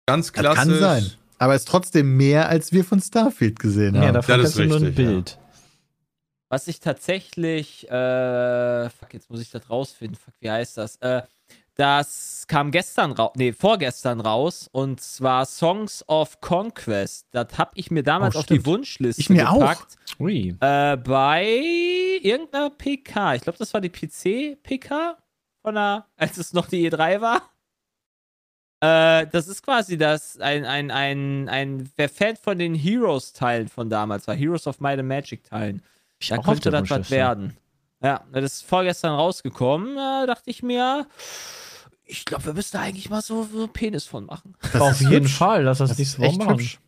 [0.08, 0.60] Ganz Das klassisch.
[0.60, 1.12] kann sein.
[1.38, 4.14] Aber es ist trotzdem mehr, als wir von Starfield gesehen Ja, haben.
[4.14, 5.12] davon das ist du nur ein richtig, ja.
[5.12, 5.38] Bild.
[6.48, 10.16] Was ich tatsächlich, äh, fuck, jetzt muss ich das rausfinden.
[10.16, 10.96] Fuck, wie heißt das?
[10.98, 11.24] Äh,
[11.76, 17.28] das kam gestern raus, nee, vorgestern raus und zwar Songs of Conquest.
[17.32, 18.66] Das habe ich mir damals Oh, auf die.
[18.66, 19.60] Wunschliste Ich mir auch.
[19.60, 19.98] gepackt.
[20.20, 20.56] Ui.
[20.60, 21.46] Äh, bei
[22.22, 23.36] irgendeiner PK.
[23.36, 25.18] Ich glaube, das war die PC-PK
[25.62, 27.42] von der, als es noch die E3 war.
[28.82, 33.90] Äh, das ist quasi das, ein, ein, ein, ein, wer Fan von den Heroes-Teilen von
[33.90, 35.82] damals war, Heroes of Might and Magic-Teilen,
[36.20, 37.58] Ich da auch könnte das was werden.
[38.02, 39.96] Ja, das ist vorgestern rausgekommen.
[39.96, 41.08] Da dachte ich mir,
[42.06, 44.56] ich glaube, wir müssten da eigentlich mal so, so einen Penis von machen.
[44.74, 45.38] Das Auf jeden hübsch.
[45.38, 45.64] Fall.
[45.64, 46.54] Lass das Das so echt machen.
[46.60, 46.80] hübsch.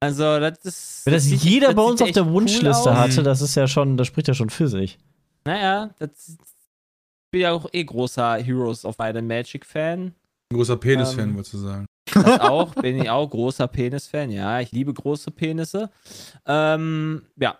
[0.00, 1.02] Also, das ist.
[1.06, 2.96] Wenn das sieht- jeder bei sieht uns auf der cool Wunschliste aus.
[2.96, 4.98] hatte, das ist ja schon, das spricht ja schon für sich.
[5.44, 6.10] Naja, das.
[6.30, 10.14] Ich bin ja auch eh großer Heroes of Might and Magic Fan.
[10.50, 11.86] Ein großer Penis-Fan, Ähm, wolltest du sagen.
[12.14, 14.30] Das auch, bin ich auch großer Penis-Fan.
[14.30, 15.90] Ja, ich liebe große Penisse.
[16.46, 17.58] Ähm, ja.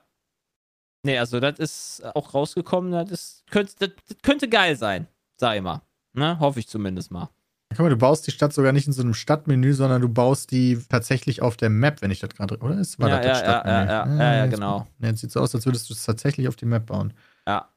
[1.05, 2.93] Nee, also das ist auch rausgekommen.
[2.93, 5.07] Das, ist, könnte, das, das könnte geil sein,
[5.37, 5.83] sag ich mal.
[6.15, 6.39] Ne?
[6.41, 7.29] Hoffe ich zumindest mal.
[7.71, 10.51] Guck mal, du baust die Stadt sogar nicht in so einem Stadtmenü, sondern du baust
[10.51, 12.57] die tatsächlich auf der Map, wenn ich das gerade.
[12.59, 12.79] Oder?
[12.79, 13.77] Es war Ja, das ja, das ja, Stadtmenü.
[13.77, 14.87] ja, ja, ja, ja, jetzt- genau.
[15.01, 17.13] Ja, Jetzt sieht so aus, als würdest du es tatsächlich auf die Map bauen.
[17.47, 17.69] Ja.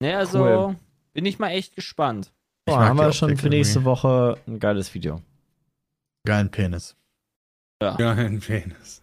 [0.00, 0.76] Ne, also Cool.
[1.12, 2.32] bin ich mal echt gespannt.
[2.66, 3.48] Boah, haben wir schon für irgendwie.
[3.58, 5.20] nächste Woche ein geiles Video.
[6.26, 6.96] Geilen Penis.
[7.82, 7.96] Ja.
[7.98, 9.02] Ja, ein Penis.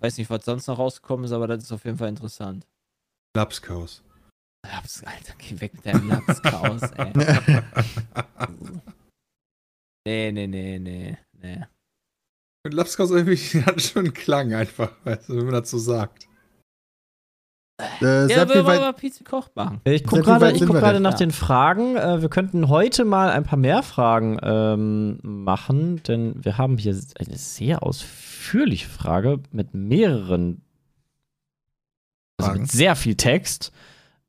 [0.00, 2.66] Weiß nicht, was sonst noch rausgekommen ist, aber das ist auf jeden Fall interessant.
[3.36, 4.02] Lapskaus.
[4.66, 7.12] Laps, Alter, geh weg mit deinem Lapskaus, ey.
[10.06, 11.64] Nee, nee, nee, nee, nee.
[12.64, 13.36] Mit Lapskaus irgendwie
[13.66, 16.26] hat schon einen Klang einfach, weißt du, wenn man das so sagt.
[17.80, 19.80] Äh, Ja, Sepp, wir wollen mal Pizza Koch machen.
[19.84, 21.16] Ich gucke gerade guck nach Ja.
[21.18, 21.96] den Fragen.
[21.96, 26.98] Äh, wir könnten heute mal ein paar mehr Fragen ähm, machen, denn wir haben hier
[27.18, 30.62] eine sehr ausführliche Frage mit mehreren,
[32.38, 32.62] also Fragen.
[32.62, 33.72] mit sehr viel Text.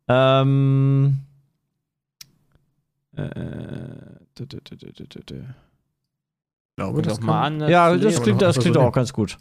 [0.10, 1.20] Ähm,
[3.16, 7.70] äh, dü- dü- dü- ich glaube, das doch mal an.
[7.70, 9.38] Ja, das klingt, das klingt auch ganz gut.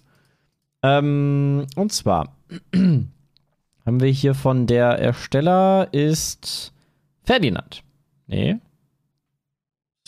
[0.82, 2.36] Ähm, und zwar
[2.74, 3.10] haben
[4.00, 6.72] wir hier von der Ersteller ist
[7.24, 7.82] Ferdinand.
[8.26, 8.58] Nee,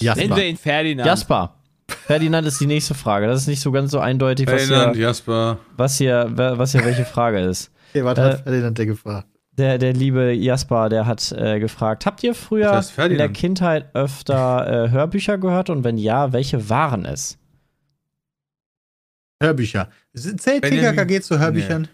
[0.00, 0.22] Jasper.
[0.22, 1.06] Nennen wir ihn Ferdinand.
[1.06, 1.54] Jasper.
[1.88, 3.26] Ferdinand ist die nächste Frage.
[3.26, 5.58] Das ist nicht so ganz so eindeutig, was Ferdinand, hier, Jasper.
[5.76, 7.70] was hier, was hier welche Frage ist.
[7.92, 9.26] Okay, warte, Äh, hat Ferdinand der gefragt.
[9.60, 13.28] Der, der liebe Jasper, der hat äh, gefragt, habt ihr früher in der.
[13.28, 17.36] Kindheit öfter äh, Hörbücher gehört und wenn ja, welche waren es?
[19.42, 19.88] Hörbücher.
[20.14, 21.88] Zählt TKKG zu Hörbüchern?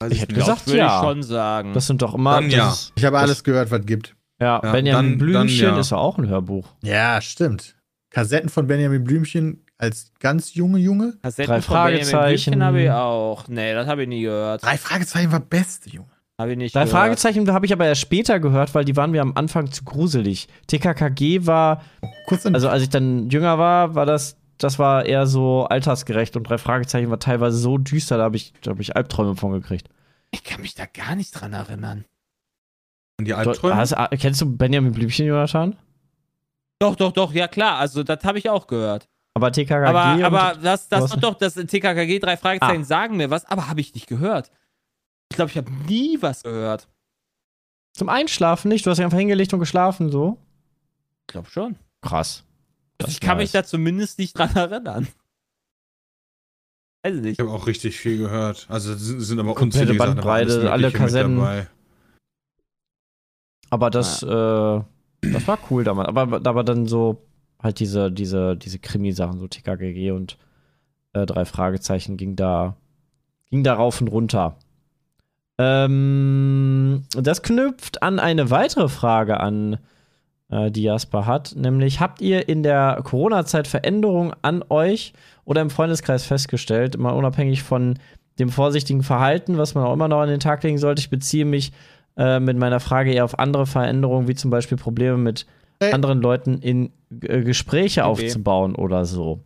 [0.00, 0.98] Weiß Ich hätte gesagt, Würde ja.
[1.00, 1.72] ich schon sagen.
[1.72, 2.34] Das sind doch immer.
[2.34, 2.70] Dann ja.
[2.70, 4.16] Ist, Ich habe alles gehört, was gibt.
[4.40, 5.80] ja, Ja, Benjamin dann- Blümchen dann ja.
[5.80, 6.68] ist ja auch ein Hörbuch.
[6.82, 7.76] Ja, stimmt.
[8.10, 11.14] Kassetten von Benjamin Blümchen als ganz junge Junge.
[11.22, 12.50] Kassetten Drei von Benjamin Fragezeichen.
[12.52, 13.46] Blümchen habe ich auch.
[13.48, 14.62] Nee, das habe ich nie gehört.
[14.64, 16.08] Drei Fragezeichen war beste, Junge.
[16.40, 16.96] Habe ich nicht Drei gehört.
[16.96, 20.46] Fragezeichen habe ich aber erst später gehört, weil die waren mir am Anfang zu gruselig.
[20.68, 21.82] TKKG war,
[22.26, 26.44] Kurz also als ich dann jünger war, war das, das war eher so altersgerecht und
[26.44, 29.88] drei Fragezeichen war teilweise so düster, da habe ich, da habe ich Albträume von gekriegt.
[30.30, 32.04] Ich kann mich da gar nicht dran erinnern.
[33.18, 33.76] Und die Du, Albträume?
[33.76, 35.76] hast, kennst du Benjamin Blümchen, Jonathan?
[36.80, 37.78] Doch, doch, doch, ja klar.
[37.78, 39.08] Also, das habe ich auch gehört.
[39.34, 42.84] Aber TKKG Aber, aber das, das doch, das TKKG, drei Fragezeichen Ah.
[42.84, 44.52] sagen mir was, aber habe ich nicht gehört.
[45.30, 46.88] Ich glaube, ich habe nie was gehört.
[47.92, 50.38] zum Einschlafen nicht, du hast dich einfach hingelegt und geschlafen, so.
[51.22, 51.76] Ich glaube schon.
[52.00, 52.44] Krass.
[52.98, 53.64] Das ich kann mich nice.
[53.64, 55.08] da zumindest nicht dran erinnern.
[57.02, 57.32] Weiß ich nicht.
[57.32, 58.66] Ich habe auch richtig viel gehört.
[58.68, 61.36] Also sind, sind aber Komplette unzählige Sachen, Bandbreite, alles Mögliche alle Kassetten.
[61.36, 61.66] dabei.
[63.70, 66.08] Aber das, äh, das war cool damals.
[66.08, 67.22] Aber, aber dann so
[67.62, 70.38] halt diese, diese, diese Krimi-Sachen, so TKGG und
[71.12, 72.76] äh, drei Fragezeichen ging da,
[73.50, 74.56] ging da rauf und runter.
[75.58, 79.78] Ähm, das knüpft an eine weitere Frage an,
[80.50, 85.12] äh, die Jasper hat, nämlich habt ihr in der Corona-Zeit Veränderungen an euch
[85.44, 87.98] oder im Freundeskreis festgestellt, mal unabhängig von
[88.38, 91.00] dem vorsichtigen Verhalten, was man auch immer noch an den Tag legen sollte.
[91.00, 91.72] Ich beziehe mich
[92.16, 95.46] äh, mit meiner Frage eher auf andere Veränderungen, wie zum Beispiel Probleme mit
[95.80, 95.92] Hey.
[95.92, 96.90] anderen Leuten in
[97.22, 98.24] äh, Gespräche Okay.
[98.26, 99.38] aufzubauen oder so.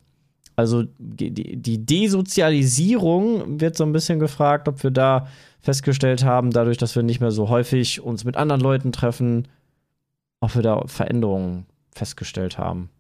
[0.57, 5.27] Also die, die Desozialisierung wird so ein bisschen gefragt, ob wir da
[5.63, 9.49] festgestellt haben, dadurch, dass wir nicht mehr so häufig uns mit anderen Leuten treffen,
[10.41, 12.91] ob wir da Veränderungen festgestellt haben.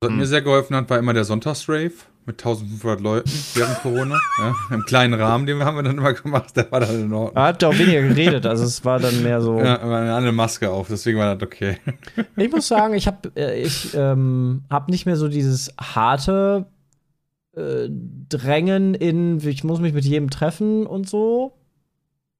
[0.00, 0.18] Was Hm.
[0.18, 1.92] mir sehr geholfen hat, war immer der Sonntagsrave
[2.26, 4.18] mit 1500 Leuten während Corona.
[4.38, 7.34] Ja, Im kleinen Rahmen, den haben wir dann immer gemacht, der war dann in Ordnung.
[7.34, 9.58] Da habt ihr auch weniger geredet, also es war dann mehr so.
[9.58, 11.76] Ja, immer eine andere Maske auf, deswegen war das okay.
[12.36, 16.66] Ich muss sagen, ich habe äh, ich, ähm, hab nicht mehr so dieses harte
[17.54, 17.88] äh,
[18.28, 21.52] Drängen in, ich muss mich mit jedem treffen und so.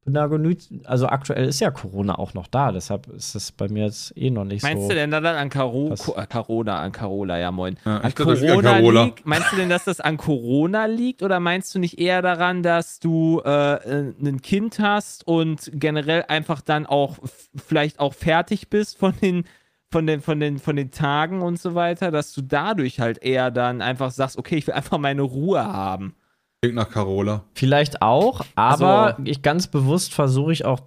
[0.07, 0.68] Genügt.
[0.84, 4.30] Also aktuell ist ja Corona auch noch da, deshalb ist es bei mir jetzt eh
[4.30, 4.88] noch nicht Meinst so.
[4.88, 7.78] du denn dann an Caro äh, Corona, an Carola, ja moin.
[7.84, 9.05] Ja, an das Corona Carola.
[9.05, 9.26] liegt?
[9.26, 12.98] Meinst du denn, dass das an Corona liegt oder meinst du nicht eher daran, dass
[12.98, 17.18] du äh, äh, ein Kind hast und generell einfach dann auch
[17.55, 19.44] vielleicht auch fertig bist von den
[19.92, 23.51] von den, von, den, von den Tagen und so weiter, dass du dadurch halt eher
[23.51, 26.14] dann einfach sagst, okay, ich will einfach meine Ruhe haben.
[26.63, 27.43] Klingt nach Carola.
[27.55, 30.81] Vielleicht auch, aber Also- ich ganz bewusst versuche ich auch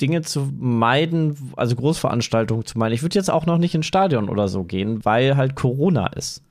[0.00, 2.92] Dinge zu meiden, also Großveranstaltungen zu meiden.
[2.94, 6.42] Ich würde jetzt auch noch nicht ins Stadion oder so gehen, weil halt Corona ist.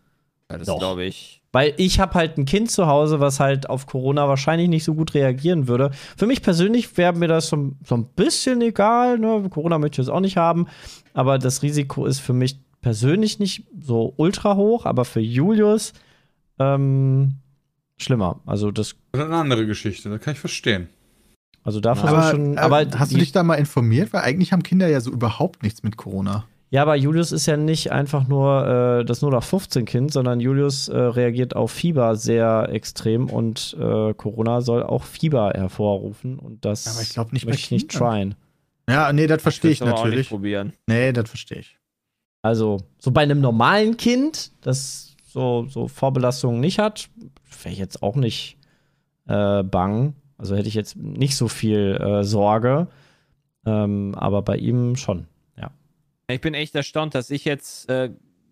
[0.49, 1.41] Ja, das glaube ich.
[1.51, 4.95] Weil ich habe halt ein Kind zu Hause, was halt auf Corona wahrscheinlich nicht so
[4.95, 5.91] gut reagieren würde.
[6.17, 9.19] Für mich persönlich wäre mir das so, so ein bisschen egal.
[9.19, 9.47] Ne?
[9.51, 10.67] Corona möchte ich jetzt auch nicht haben.
[11.13, 14.85] Aber das Risiko ist für mich persönlich nicht so ultra hoch.
[14.85, 15.93] Aber für Julius
[16.59, 17.35] ähm,
[17.97, 18.39] schlimmer.
[18.45, 20.89] Also das, Das ist eine andere Geschichte, das kann ich verstehen.
[21.63, 22.57] also da versuche aber, ich schon.
[22.57, 24.13] äh, Aber hast du dich da mal informiert?
[24.13, 26.45] Weil eigentlich haben Kinder ja so überhaupt nichts mit Corona.
[26.71, 31.55] Ja, aber Julius ist ja nicht einfach nur äh, das 0815-Kind, sondern Julius äh, reagiert
[31.55, 37.11] auf Fieber sehr extrem und äh, Corona soll auch Fieber hervorrufen und das Aber ich
[37.11, 38.35] glaub nicht möchte ich nicht tryen.
[38.89, 40.29] Ja, nee, das verstehe ich aber auch nicht natürlich.
[40.29, 40.73] probieren.
[40.87, 41.77] Nee, das verstehe ich.
[42.41, 47.09] Also, so bei einem normalen Kind, das so, so Vorbelastungen nicht hat,
[47.61, 48.57] wäre ich jetzt auch nicht
[49.27, 50.15] äh, bang.
[50.37, 52.87] Also hätte ich jetzt nicht so viel äh, Sorge.
[53.65, 55.27] Ähm, aber bei ihm schon.
[56.27, 58.09] Ich bin echt erstaunt, dass ich jetzt äh,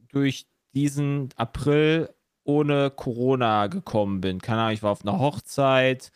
[0.10, 2.10] durch diesen April
[2.44, 4.40] ohne Corona gekommen bin.
[4.40, 6.12] Keine Ahnung, ich war auf einer Hochzeit,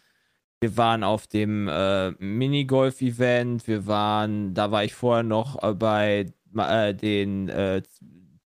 [0.60, 6.26] wir waren auf dem äh, Minigolf-Event, wir waren, da war ich vorher noch äh, bei
[6.56, 7.82] äh, den äh,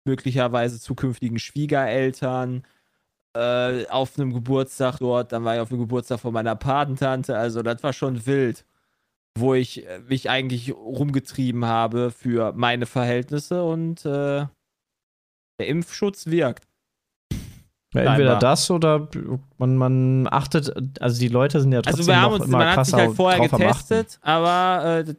[0.08, 2.64] möglicherweise zukünftigen Schwiegereltern
[3.36, 7.62] äh, auf einem Geburtstag dort, dann war ich auf dem Geburtstag von meiner Patentante, also
[7.62, 8.64] das war schon wild
[9.40, 14.46] wo ich äh, mich eigentlich rumgetrieben habe für meine Verhältnisse und äh,
[15.60, 16.66] der Impfschutz wirkt.
[17.94, 18.38] Ja, entweder Scheinbar.
[18.38, 19.08] das oder
[19.56, 22.58] man, man achtet, also die Leute sind ja trotzdem Also wir haben noch uns, immer
[22.58, 25.14] man hat sich krasser halt vorher getestet, aber äh,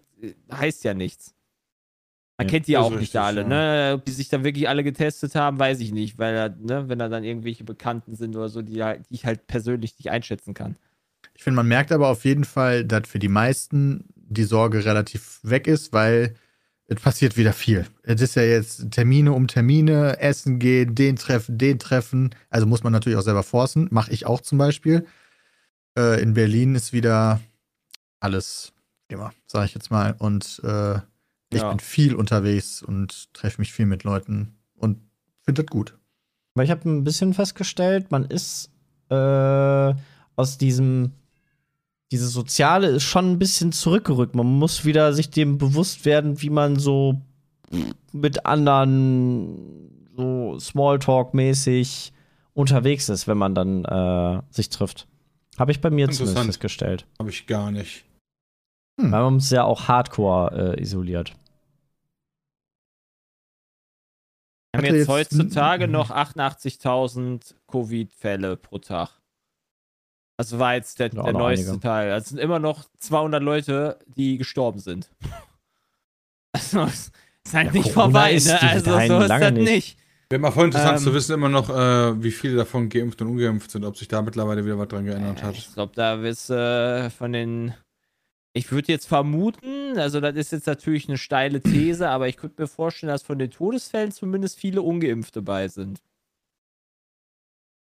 [0.48, 1.36] das heißt ja nichts.
[2.40, 3.48] Man kennt die ja auch nicht alle, ja.
[3.48, 3.92] ne?
[3.96, 7.10] Ob die sich dann wirklich alle getestet haben, weiß ich nicht, weil ne, wenn da
[7.10, 10.78] dann irgendwelche Bekannten sind oder so, die, die ich halt persönlich nicht einschätzen kann.
[11.36, 15.40] Ich finde, man merkt aber auf jeden Fall, dass für die meisten die Sorge relativ
[15.44, 16.36] weg ist, weil
[16.88, 17.86] es passiert wieder viel.
[18.04, 22.34] Es ist ja jetzt Termine um Termine, Essen gehen, den treffen, den treffen.
[22.50, 23.90] Also muss man natürlich auch selber forcen.
[23.92, 25.06] Mache ich auch zum Beispiel.
[25.98, 27.42] Äh, in Berlin ist wieder
[28.22, 28.72] alles
[29.10, 30.16] immer, sage ich jetzt mal.
[30.18, 31.00] Und äh,
[31.52, 31.70] ich Ja.
[31.70, 35.00] bin viel unterwegs und treffe mich viel mit Leuten und
[35.44, 35.98] finde das gut.
[36.56, 38.72] Weil ich habe ein bisschen festgestellt, man ist
[39.10, 39.94] äh,
[40.36, 41.14] aus diesem
[42.12, 44.34] dieses Soziale ist schon ein bisschen zurückgerückt.
[44.34, 47.22] Man muss wieder sich dem bewusst werden, wie man so
[48.12, 52.12] mit anderen so Smalltalk-mäßig
[52.54, 55.08] unterwegs ist, wenn man dann äh, sich trifft.
[55.58, 57.06] Habe ich bei mir zumindest festgestellt.
[57.20, 58.06] Habe ich gar nicht.
[59.00, 59.12] Hm.
[59.12, 61.34] Weil man ist ja auch hardcore äh, isoliert.
[64.88, 69.10] Haben jetzt, jetzt- heutzutage noch 88.000 Covid-Fälle pro Tag.
[70.38, 71.82] Also war jetzt der, Ja, der neueste einige.
[71.82, 72.12] Teil.
[72.14, 75.10] Es sind immer noch 200 Leute, die gestorben sind.
[76.52, 77.12] Also es
[77.46, 78.60] ist halt Ja, nicht Corona vorbei, ist ne?
[78.62, 79.70] Also so ist lange das nicht.
[79.72, 79.98] nicht.
[80.32, 83.28] Wäre mal voll interessant Ähm, zu wissen immer noch, äh, wie viele davon geimpft und
[83.30, 85.56] ungeimpft sind, ob sich da mittlerweile wieder was dran geändert Ja, hat.
[85.56, 87.74] ich glaube, da wirst äh, von den.
[88.60, 92.62] Ich würde jetzt vermuten, also das ist jetzt natürlich eine steile These, aber ich könnte
[92.62, 96.02] mir vorstellen, dass von den Todesfällen zumindest viele Ungeimpfte bei sind.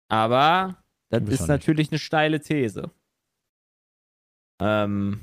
[0.09, 2.89] Aber das ist natürlich eine steile These.
[4.59, 5.21] Ähm,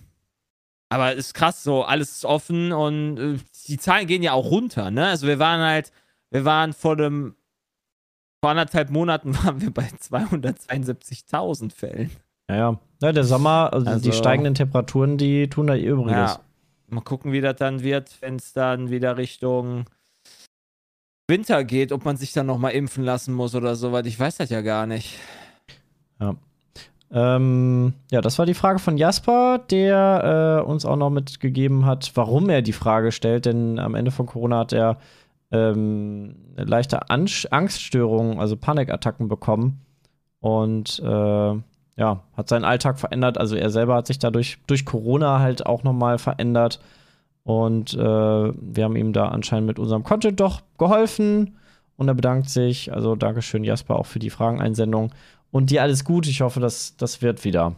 [0.88, 4.52] aber es ist krass, so alles ist offen und äh, die Zahlen gehen ja auch
[4.52, 5.08] runter, ne?
[5.08, 5.90] Also wir waren halt,
[6.30, 7.34] wir waren vor dem,
[8.40, 12.12] vor anderthalb Monaten waren wir bei 272.000 Fällen.
[12.50, 12.78] Ja, ja.
[13.02, 16.12] ja der Sommer, also, die Also- steigenden Temperaturen, die tun da ihr Übriges.
[16.12, 16.40] Ja.
[16.88, 19.84] Mal gucken, wie das dann wird, wenn es dann wieder Richtung
[21.28, 24.38] Winter geht, ob man sich dann nochmal impfen lassen muss oder so, weil ich weiß
[24.38, 25.16] das ja gar nicht.
[27.12, 32.12] Ähm, ja, das war die Frage von Jasper, der äh, uns auch noch mitgegeben hat,
[32.14, 34.98] warum er die Frage stellt, denn am Ende von Corona hat er
[35.50, 39.80] ähm, leichte Ansch Angststörungen, also Panikattacken bekommen
[40.38, 41.54] und äh,
[42.00, 43.36] ja, hat seinen Alltag verändert.
[43.36, 46.80] Also er selber hat sich dadurch durch Corona halt auch nochmal verändert
[47.44, 51.58] und äh, wir haben ihm da anscheinend mit unserem Content doch geholfen
[51.96, 52.90] und er bedankt sich.
[52.90, 55.12] Also Dankeschön, Jasper, auch für die Frageneinsendung.
[55.50, 56.26] Und dir alles gut.
[56.26, 57.74] Ich hoffe, dass das wird wieder.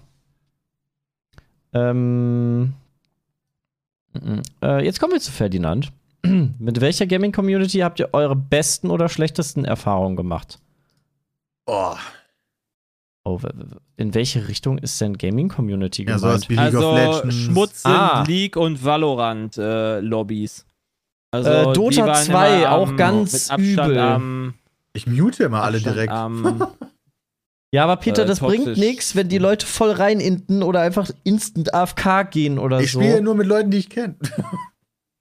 [1.72, 2.74] Ähm,
[4.12, 4.42] mhm.
[4.62, 5.90] äh, jetzt kommen wir zu Ferdinand.
[6.22, 10.60] Mit welcher Gaming-Community habt ihr eure besten oder schlechtesten Erfahrungen gemacht?
[11.66, 11.94] Oh,
[13.24, 13.38] Oh,
[13.96, 16.20] in welche Richtung ist denn Gaming-Community ja, gemeint?
[16.20, 17.34] sowas wie League of Also Legends.
[17.36, 18.24] Schmutz sind Ah.
[18.26, 20.00] League und Valorant äh.
[21.34, 23.98] Also Äh, die Dota waren 2 immer auch am- ganz übel.
[23.98, 24.54] Am,
[24.92, 26.12] Ich mute immer alle Abstand direkt.
[26.12, 26.66] Am,
[27.72, 28.78] ja, aber Peter, äh, das bringt toxisch.
[28.84, 33.00] nichts, wenn die Leute voll rein inten oder einfach instant AFK gehen oder ich so.
[33.00, 34.16] spiele nur mit Leuten, die ich kenne.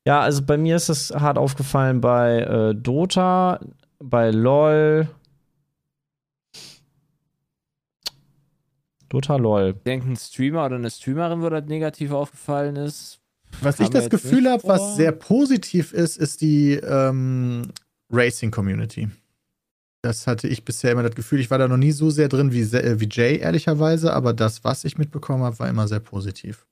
[0.08, 3.60] Ja, also bei mir ist es hart aufgefallen bei äh, Dota,
[4.00, 5.08] bei LOL.
[9.12, 9.74] Dota LOL.
[9.76, 13.20] ich denke, ein Streamer oder eine Streamerin, wo das negativ aufgefallen ist.
[13.60, 17.74] Was ich das Gefühl habe, was sehr positiv ist, ist die ähm,
[18.10, 19.10] Racing-Community.
[20.02, 22.54] Das hatte ich bisher immer das Gefühl, ich war da noch nie so sehr drin
[22.54, 26.66] wie, äh, wie Jay, ehrlicherweise, aber das, was ich mitbekommen habe, war immer sehr positiv.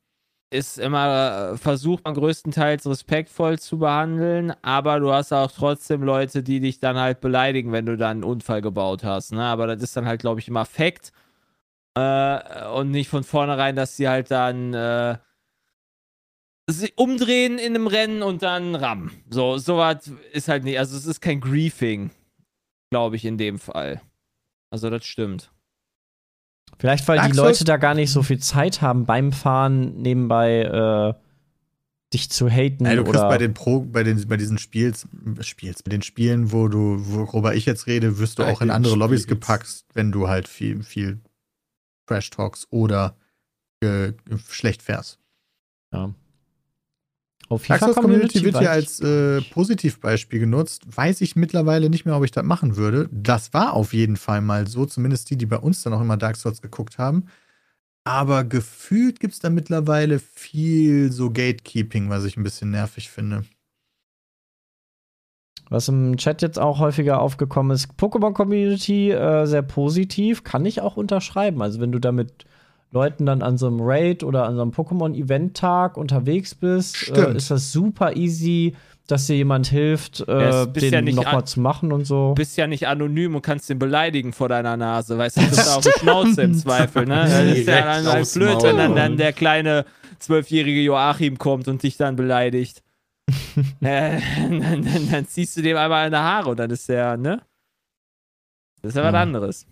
[0.52, 6.42] ist immer, äh, versucht man größtenteils respektvoll zu behandeln, aber du hast auch trotzdem Leute,
[6.42, 9.34] die dich dann halt beleidigen, wenn du dann einen Unfall gebaut hast.
[9.34, 9.44] Ne?
[9.44, 11.12] Aber das ist dann halt, glaube ich, immer Fakt.
[12.00, 15.18] Äh, und nicht von vornherein, dass sie halt dann äh,
[16.68, 19.12] sie umdrehen in einem Rennen und dann rammen.
[19.30, 22.12] So, sowas ist halt nicht, also es ist kein Griefing,
[22.92, 24.02] glaube ich, in dem Fall.
[24.72, 25.52] Also das stimmt.
[26.78, 30.62] Vielleicht, weil Dark die Leute da gar nicht so viel Zeit haben beim Fahren nebenbei
[30.62, 31.14] äh,
[32.14, 35.08] dich zu haten Ey, du kriegst bei den Pro, bei den, bei diesen Spiels,
[35.42, 38.70] Spiels, bei den Spielen, wo du, worüber ich jetzt rede, wirst du Bei auch in
[38.70, 39.40] andere Lobbys Spiels.
[39.40, 41.20] gepackt, wenn du halt viel, viel
[42.10, 43.16] Trash Talks oder
[43.82, 44.14] äh,
[44.50, 45.20] schlecht fährst.
[45.94, 46.14] ja.
[47.48, 50.84] Auf Dark Souls Community wird hier ich als äh, Positivbeispiel genutzt.
[50.86, 53.10] Weiß ich mittlerweile nicht mehr, ob ich das machen würde.
[53.12, 56.16] Das war auf jeden Fall mal so, zumindest die, die bei uns dann auch immer
[56.16, 57.26] Dark Souls geguckt haben.
[58.04, 63.46] Aber gefühlt gibt es da mittlerweile viel so Gatekeeping, was ich ein bisschen nervig finde.
[65.70, 70.82] Was im Chat jetzt auch häufiger aufgekommen ist, Pokémon Community äh, sehr positiv, kann ich
[70.82, 71.62] auch unterschreiben.
[71.62, 72.46] Also wenn du da mit
[72.92, 77.52] Leuten dann an so einem Raid oder an so einem Pokémon-Event-Tag unterwegs bist, äh, ist
[77.52, 82.30] das super easy, dass dir jemand hilft, äh, den ja nochmal zu machen und so.
[82.30, 85.52] Du bist ja nicht anonym und kannst den beleidigen vor deiner Nase, weißt du, das
[85.52, 87.28] ist auch eine Schnauze im Zweifel, ne?
[87.30, 89.86] Das ist ja dann aufs blöd, wenn dann, dann der kleine
[90.18, 92.82] zwölfjährige Joachim kommt und dich dann beleidigt.
[93.82, 97.18] äh, dann, dann, dann ziehst du dem einmal in die Haare und dann ist der,
[97.18, 97.42] ne?
[98.82, 99.22] Das ist ja was Ja.
[99.22, 99.68] anderes.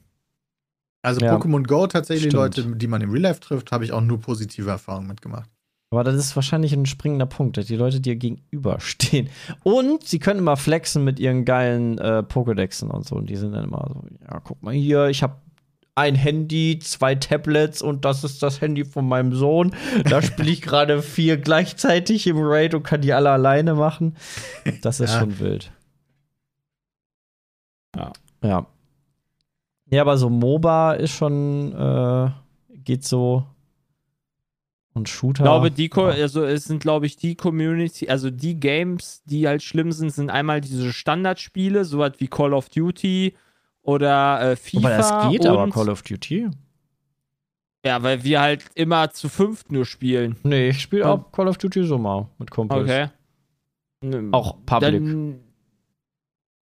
[1.03, 1.35] Also Ja.
[1.35, 2.57] Pokémon Go tatsächlich Stimmt.
[2.57, 5.49] Leute, die man im Real Life trifft, habe ich auch nur positive Erfahrungen mitgemacht.
[5.89, 9.29] Aber das ist wahrscheinlich ein springender Punkt, dass die Leute dir gegenüberstehen.
[9.63, 13.15] Und sie können immer flexen mit ihren geilen äh, Pokédexen und so.
[13.15, 15.37] Und die sind dann immer so, ja, guck mal hier, ich habe
[15.97, 19.75] ein Handy, zwei Tablets und das ist das Handy von meinem Sohn.
[20.05, 24.15] Da spiele ich gerade vier gleichzeitig im Raid und kann die alle alleine machen.
[24.81, 25.19] Das ist Ja.
[25.19, 25.71] schon wild.
[27.95, 28.13] Ja.
[28.43, 28.67] Ja.
[29.89, 32.29] Ja, aber so MOBA ist schon, äh,
[32.83, 33.45] geht so.
[34.93, 35.43] Und Shooter.
[35.43, 36.03] Ich glaube, die, ja.
[36.07, 40.29] also es sind, glaube ich, die Community, also die Games, die halt schlimm sind, sind
[40.29, 43.33] einmal diese Standardspiele, sowas wie Call of Duty
[43.87, 44.77] oder äh, FIFA.
[44.79, 46.49] Aber das geht und, aber Call of Duty.
[47.85, 50.35] Ja, weil wir halt immer zu fünft nur spielen.
[50.43, 52.83] Nee, ich spiele auch Call of Duty so mal mit Kumpels.
[52.83, 53.07] Okay.
[54.31, 54.91] Auch Public.
[54.91, 55.39] Dann,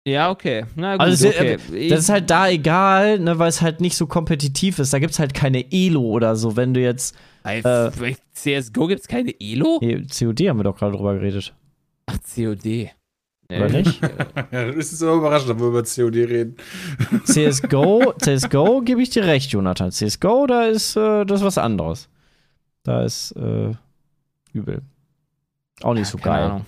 [0.07, 0.65] ja, okay.
[0.76, 1.89] Na gut, Also, okay.
[1.89, 4.91] Das ist halt da egal, ne, weil es halt nicht so kompetitiv ist.
[4.91, 6.55] Da gibt's halt keine Elo oder so.
[6.55, 7.15] Wenn du jetzt.
[7.43, 9.78] Bei äh, bei CSGO gibt es keine Elo?
[9.80, 11.53] Nee, COD haben wir doch gerade drüber geredet.
[12.07, 12.89] Ach, COD.
[13.57, 14.01] Oder nicht?
[14.51, 16.55] Ja, das ist immer überraschend, wenn wir über COD reden.
[17.25, 19.91] CSGO, CSGO gebe ich dir recht, Jonathan.
[19.91, 22.07] CSGO, da ist äh, das ist was anderes.
[22.83, 23.73] Da ist äh,
[24.53, 24.81] übel.
[25.81, 26.61] Auch nicht so Keine geil.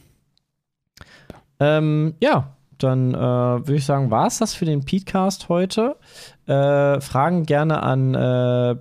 [1.60, 5.98] Ähm, ja, dann äh, würde ich sagen, war es das für den Petecast heute.
[6.46, 8.76] Äh, Fragen gerne an äh,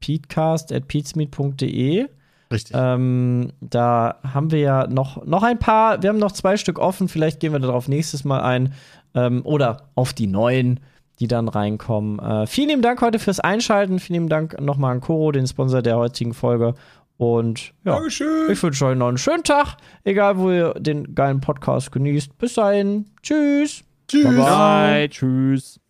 [0.00, 2.08] peatcast.peatsmeet.de.
[2.50, 2.76] Richtig.
[2.78, 7.08] Ähm, da haben wir ja noch, noch ein paar, wir haben noch zwei Stück offen,
[7.08, 8.74] vielleicht gehen wir darauf nächstes Mal ein.
[9.14, 10.80] Ähm, oder auf die neuen,
[11.18, 12.18] die dann reinkommen.
[12.18, 13.98] Äh, vielen lieben Dank heute fürs Einschalten.
[13.98, 16.74] Vielen lieben Dank nochmal an Koro, den Sponsor der heutigen Folge.
[17.16, 18.50] Und ja, Dankeschön.
[18.50, 22.36] ich wünsche euch noch einen schönen Tag, egal wo ihr den geilen Podcast genießt.
[22.36, 23.06] Bis dahin.
[23.22, 23.84] Tschüss.
[24.06, 24.36] Tschüss.
[24.36, 25.80] Bye, tschüss.